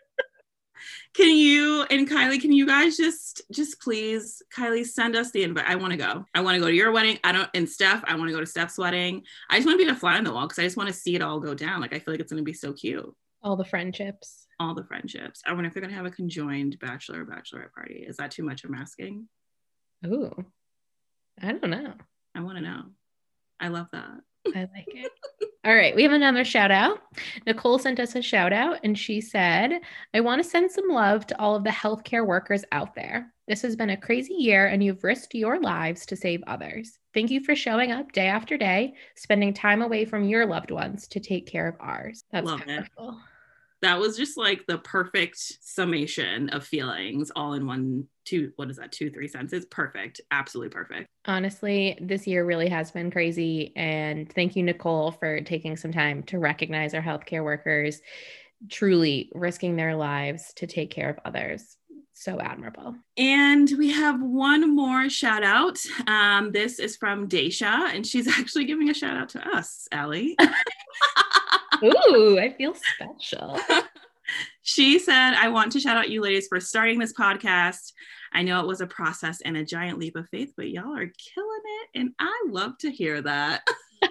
can 1.16 1.36
you 1.36 1.84
and 1.90 2.08
Kylie, 2.08 2.40
can 2.40 2.52
you 2.52 2.68
guys 2.68 2.96
just 2.96 3.42
just 3.52 3.82
please, 3.82 4.42
Kylie, 4.56 4.86
send 4.86 5.16
us 5.16 5.32
the 5.32 5.44
invite? 5.44 5.66
I 5.68 5.76
want 5.76 5.92
to 5.92 5.98
go. 5.98 6.26
I 6.36 6.42
want 6.42 6.56
to 6.56 6.62
go 6.62 6.68
to 6.68 6.74
your 6.74 6.92
wedding. 6.92 7.18
I 7.24 7.32
don't 7.32 7.50
and 7.54 7.68
Steph, 7.68 8.04
I 8.06 8.16
want 8.16 8.30
to 8.30 8.34
go 8.34 8.40
to 8.40 8.46
Steph's 8.46 8.78
wedding. 8.78 9.24
I 9.50 9.58
just 9.58 9.68
want 9.68 9.80
to 9.80 9.86
be 9.86 9.92
a 9.92 9.96
fly 9.96 10.18
on 10.18 10.24
the 10.24 10.32
wall 10.32 10.48
because 10.48 10.60
I 10.60 10.64
just 10.64 10.78
want 10.78 10.88
to 10.88 10.94
see 10.94 11.16
it 11.16 11.22
all 11.22 11.40
go 11.40 11.54
down. 11.54 11.82
Like 11.82 11.94
I 11.94 12.00
feel 12.00 12.14
like 12.14 12.22
it's 12.22 12.32
gonna 12.32 12.44
be 12.44 12.54
so 12.54 12.74
cute. 12.74 13.12
All 13.42 13.56
the 13.56 13.66
friendships 13.66 14.46
all 14.60 14.76
the 14.76 14.84
friendships. 14.84 15.42
I 15.46 15.54
wonder 15.54 15.68
if 15.68 15.74
they're 15.74 15.82
gonna 15.82 15.94
have 15.94 16.06
a 16.06 16.12
conjoined 16.12 16.80
bachelor 16.80 17.22
or 17.22 17.26
bachelorette 17.26 17.74
party. 17.74 18.06
Is 18.08 18.18
that 18.18 18.32
too 18.32 18.44
much 18.44 18.64
of 18.64 18.72
asking? 18.74 19.28
Ooh, 20.06 20.34
I 21.42 21.52
don't 21.52 21.70
know. 21.70 21.94
I 22.36 22.42
want 22.42 22.58
to 22.58 22.64
know. 22.64 22.84
I 23.60 23.68
love 23.68 23.88
that. 23.92 24.22
I 24.56 24.68
like 24.74 24.88
it. 24.88 25.12
All 25.66 25.76
right, 25.76 25.94
we 25.94 26.04
have 26.04 26.14
another 26.14 26.46
shout 26.46 26.72
out. 26.72 27.00
Nicole 27.46 27.78
sent 27.78 28.00
us 28.00 28.16
a 28.16 28.22
shout 28.22 28.54
out 28.54 28.80
and 28.84 28.98
she 28.98 29.20
said, 29.20 29.82
I 30.14 30.22
want 30.22 30.42
to 30.42 30.50
send 30.50 30.72
some 30.72 30.88
love 30.88 31.28
to 31.28 31.40
all 31.40 31.56
of 31.56 31.66
the 31.66 31.70
healthcare 31.70 32.26
workers 32.26 32.64
out 32.72 32.96
there. 32.96 33.34
This 33.48 33.62
has 33.64 33.76
been 33.76 33.90
a 33.90 33.98
crazy 33.98 34.36
year 34.36 34.68
and 34.68 34.82
you've 34.82 35.04
risked 35.04 35.36
your 35.36 35.60
lives 35.60 36.06
to 36.08 36.16
save 36.16 36.42
others. 36.48 36.98
Thank 37.14 37.30
you 37.30 37.44
for 37.44 37.56
showing 37.56 37.92
up 37.92 38.14
day 38.14 38.28
after 38.28 38.58
day, 38.58 38.94
spending 39.16 39.54
time 39.54 39.82
away 39.82 40.06
from 40.06 40.24
your 40.24 40.46
loved 40.46 40.72
ones 40.72 41.08
to 41.10 41.20
take 41.20 41.46
care 41.46 41.68
of 41.68 41.76
ours. 41.82 42.24
That's 42.32 42.46
love 42.46 42.62
powerful. 42.62 43.10
It 43.10 43.16
that 43.82 44.00
was 44.00 44.18
just 44.18 44.38
like 44.38 44.66
the 44.68 44.78
perfect 44.80 45.38
summation 45.62 46.50
of 46.50 46.66
feelings 46.66 47.32
all 47.36 47.54
in 47.54 47.66
one 47.66 48.06
two 48.26 48.52
what 48.56 48.70
is 48.70 48.78
that 48.78 48.92
two 48.92 49.10
three 49.10 49.28
sentences 49.28 49.66
perfect 49.66 50.22
absolutely 50.32 50.70
perfect 50.70 51.08
honestly 51.26 51.98
this 52.02 52.28
year 52.28 52.46
really 52.46 52.70
has 52.70 52.92
been 52.92 53.12
crazy 53.12 53.74
and 53.76 54.32
thank 54.34 54.56
you 54.56 54.64
nicole 54.64 55.12
for 55.12 55.42
taking 55.42 55.76
some 55.76 55.92
time 55.92 56.24
to 56.24 56.40
recognize 56.40 56.94
our 56.94 57.02
healthcare 57.02 57.44
workers 57.44 58.02
truly 58.70 59.32
risking 59.34 59.76
their 59.76 59.96
lives 59.96 60.54
to 60.56 60.68
take 60.68 60.92
care 60.92 61.10
of 61.10 61.20
others 61.26 61.78
so 62.20 62.38
admirable. 62.42 62.96
And 63.18 63.72
we 63.78 63.92
have 63.92 64.22
one 64.22 64.76
more 64.76 65.10
shout 65.10 65.42
out. 65.42 65.78
Um, 66.06 66.52
this 66.52 66.78
is 66.78 66.98
from 66.98 67.30
Daisha, 67.30 67.96
and 67.96 68.06
she's 68.06 68.28
actually 68.40 68.66
giving 68.66 68.90
a 68.90 68.94
shout 68.94 69.16
out 69.16 69.30
to 69.30 69.56
us, 69.56 69.88
Allie. 69.94 70.36
Ooh, 71.84 72.40
I 72.40 72.54
feel 72.58 72.74
special. 72.76 73.60
she 74.62 75.00
said, 75.00 75.34
I 75.34 75.50
want 75.50 75.72
to 75.74 75.80
shout 75.80 75.98
out 75.98 76.10
you 76.10 76.22
ladies 76.22 76.48
for 76.48 76.60
starting 76.60 77.00
this 77.00 77.14
podcast. 77.14 77.94
I 78.34 78.44
know 78.44 78.60
it 78.60 78.68
was 78.68 78.82
a 78.82 78.88
process 78.88 79.42
and 79.42 79.58
a 79.58 79.66
giant 79.66 80.00
leap 80.00 80.16
of 80.16 80.30
faith, 80.30 80.54
but 80.56 80.70
y'all 80.70 80.96
are 80.96 81.12
killing 81.34 81.62
it. 81.66 82.00
And 82.00 82.12
I 82.20 82.46
love 82.48 82.78
to 82.80 82.92
hear 82.92 83.22
that. 83.22 83.68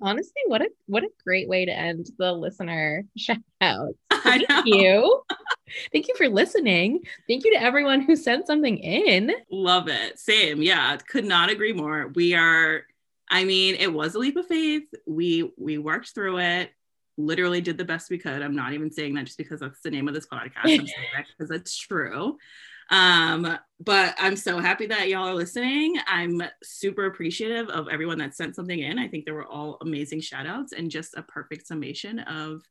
Honestly, 0.00 0.42
what 0.46 0.60
a 0.60 0.68
what 0.86 1.02
a 1.02 1.08
great 1.24 1.48
way 1.48 1.64
to 1.64 1.72
end 1.72 2.10
the 2.18 2.32
listener 2.32 3.04
shout 3.16 3.38
out. 3.60 3.94
Thank 4.12 4.48
you. 4.66 5.22
Thank 5.92 6.08
you 6.08 6.14
for 6.16 6.28
listening. 6.28 7.00
Thank 7.26 7.44
you 7.44 7.54
to 7.54 7.62
everyone 7.62 8.02
who 8.02 8.16
sent 8.16 8.46
something 8.46 8.76
in. 8.78 9.32
Love 9.50 9.88
it. 9.88 10.18
Same. 10.18 10.60
Yeah, 10.60 10.96
could 11.08 11.24
not 11.24 11.50
agree 11.50 11.72
more. 11.72 12.08
We 12.08 12.34
are 12.34 12.82
I 13.30 13.44
mean, 13.44 13.76
it 13.76 13.92
was 13.92 14.14
a 14.14 14.18
leap 14.18 14.36
of 14.36 14.46
faith. 14.46 14.84
We 15.06 15.50
we 15.56 15.78
worked 15.78 16.14
through 16.14 16.38
it 16.38 16.70
literally 17.16 17.60
did 17.60 17.78
the 17.78 17.84
best 17.84 18.10
we 18.10 18.18
could. 18.18 18.42
I'm 18.42 18.56
not 18.56 18.72
even 18.72 18.90
saying 18.90 19.14
that 19.14 19.26
just 19.26 19.38
because 19.38 19.60
that's 19.60 19.80
the 19.80 19.90
name 19.90 20.08
of 20.08 20.14
this 20.14 20.26
podcast. 20.26 20.64
I'm 20.64 20.68
saying 20.86 20.88
that 21.14 21.26
because 21.36 21.50
it's 21.50 21.76
true. 21.76 22.36
Um, 22.90 23.58
but 23.80 24.14
I'm 24.18 24.36
so 24.36 24.58
happy 24.58 24.86
that 24.86 25.08
y'all 25.08 25.28
are 25.28 25.34
listening. 25.34 25.96
I'm 26.06 26.42
super 26.62 27.06
appreciative 27.06 27.68
of 27.68 27.88
everyone 27.88 28.18
that 28.18 28.34
sent 28.34 28.56
something 28.56 28.78
in. 28.78 28.98
I 28.98 29.08
think 29.08 29.24
there 29.24 29.34
were 29.34 29.46
all 29.46 29.78
amazing 29.80 30.20
shout 30.20 30.46
outs 30.46 30.72
and 30.72 30.90
just 30.90 31.16
a 31.16 31.22
perfect 31.22 31.66
summation 31.66 32.18
of 32.20 32.62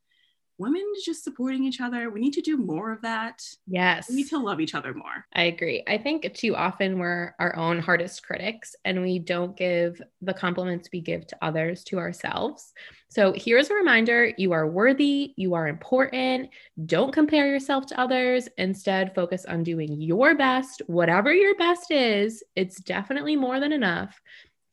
women 0.63 0.82
just 1.04 1.23
supporting 1.23 1.63
each 1.63 1.82
other. 1.82 2.10
We 2.10 2.19
need 2.19 2.34
to 2.34 2.41
do 2.41 2.58
more 2.58 2.91
of 2.91 3.02
that. 3.02 3.43
Yes. 3.67 4.10
We 4.10 4.15
need 4.15 4.30
to 4.30 4.39
love 4.39 4.60
each 4.60 4.73
other 4.73 4.93
more. 4.93 5.26
I 5.36 5.43
agree. 5.43 5.84
I 5.88 5.97
think 5.97 6.34
too 6.34 6.56
often 6.56 6.97
we're 6.97 7.36
our 7.39 7.56
own 7.56 7.80
hardest 7.80 8.26
critics 8.26 8.76
and 8.86 9.02
we 9.02 9.19
don't 9.19 9.56
give 9.56 10.02
the 10.21 10.34
compliments 10.34 10.89
we 10.91 11.02
give 11.02 11.28
to 11.28 11.38
others 11.41 11.84
to 11.86 11.99
ourselves. 11.99 12.73
So 13.10 13.34
here's 13.36 13.69
a 13.69 13.76
reminder 13.76 14.32
you 14.38 14.54
are 14.54 14.65
worthy, 14.65 15.34
you 15.38 15.54
are 15.54 15.67
important. 15.67 16.49
Don't 16.86 17.13
compare 17.13 17.47
yourself 17.47 17.86
to 17.88 17.99
others. 17.99 18.49
Instead, 18.58 19.13
focus 19.13 19.45
on 19.45 19.62
doing 19.62 20.02
your 20.02 20.34
best, 20.34 20.82
whatever 20.88 21.32
your 21.32 21.56
best 21.56 21.91
is. 21.91 22.43
It's 22.56 22.82
definitely 22.82 23.36
more 23.36 23.60
than 23.60 23.71
enough 23.71 24.19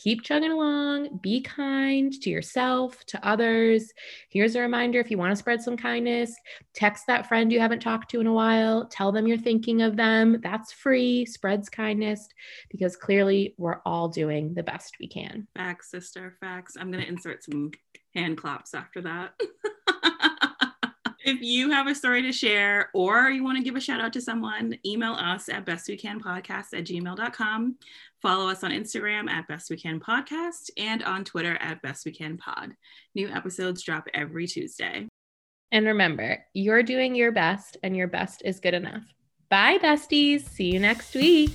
keep 0.01 0.23
chugging 0.23 0.51
along, 0.51 1.19
be 1.21 1.43
kind 1.43 2.13
to 2.23 2.31
yourself, 2.31 3.05
to 3.05 3.27
others. 3.27 3.93
Here's 4.31 4.55
a 4.55 4.61
reminder 4.61 4.99
if 4.99 5.11
you 5.11 5.19
want 5.19 5.33
to 5.33 5.37
spread 5.37 5.61
some 5.61 5.77
kindness, 5.77 6.35
text 6.75 7.07
that 7.07 7.27
friend 7.27 7.53
you 7.53 7.61
haven't 7.61 7.81
talked 7.81 8.11
to 8.13 8.21
in 8.21 8.27
a 8.27 8.33
while, 8.33 8.87
tell 8.87 9.13
them 9.13 9.27
you're 9.27 9.37
thinking 9.37 9.83
of 9.83 9.97
them. 9.97 10.41
That's 10.43 10.73
free, 10.73 11.27
spreads 11.27 11.69
kindness 11.69 12.29
because 12.71 12.97
clearly 12.97 13.55
we're 13.59 13.81
all 13.85 14.09
doing 14.09 14.55
the 14.55 14.63
best 14.63 14.97
we 14.99 15.07
can. 15.07 15.47
Facts, 15.55 15.91
sister, 15.91 16.37
facts. 16.41 16.77
I'm 16.81 16.91
going 16.91 17.05
to 17.05 17.09
insert 17.09 17.45
some 17.45 17.71
Hand 18.15 18.39
claps 18.39 18.75
after 18.75 19.03
that. 19.03 19.41
if 21.25 21.41
you 21.41 21.71
have 21.71 21.87
a 21.87 21.95
story 21.95 22.23
to 22.23 22.33
share 22.33 22.91
or 22.95 23.31
you 23.31 23.45
want 23.45 23.59
to 23.59 23.65
give 23.65 23.77
a 23.77 23.81
shout 23.81 24.01
out 24.01 24.13
to 24.15 24.21
someone, 24.21 24.79
email 24.87 25.13
us 25.13 25.49
at 25.49 25.67
bestwecanpodcast 25.67 26.73
at 26.73 26.85
gmail.com. 26.85 27.77
Follow 28.23 28.49
us 28.49 28.65
on 28.65 28.71
Instagram 28.71 29.29
at 29.29 29.49
Best 29.49 29.71
We 29.71 29.77
Can 29.77 30.01
Podcast 30.01 30.71
and 30.77 31.03
on 31.03 31.25
Twitter 31.25 31.57
at 31.61 31.83
Best 31.83 32.05
We 32.05 32.13
Can 32.13 32.37
Pod. 32.37 32.73
New 33.15 33.29
episodes 33.29 33.83
drop 33.83 34.07
every 34.15 34.47
Tuesday. 34.47 35.09
And 35.73 35.87
remember, 35.87 36.45
you're 36.53 36.83
doing 36.83 37.15
your 37.15 37.33
best 37.33 37.77
and 37.83 37.97
your 37.97 38.09
best 38.09 38.43
is 38.45 38.61
good 38.61 38.75
enough. 38.75 39.05
Bye, 39.49 39.79
besties. 39.79 40.43
See 40.43 40.73
you 40.73 40.81
next 40.81 41.15
week. 41.15 41.53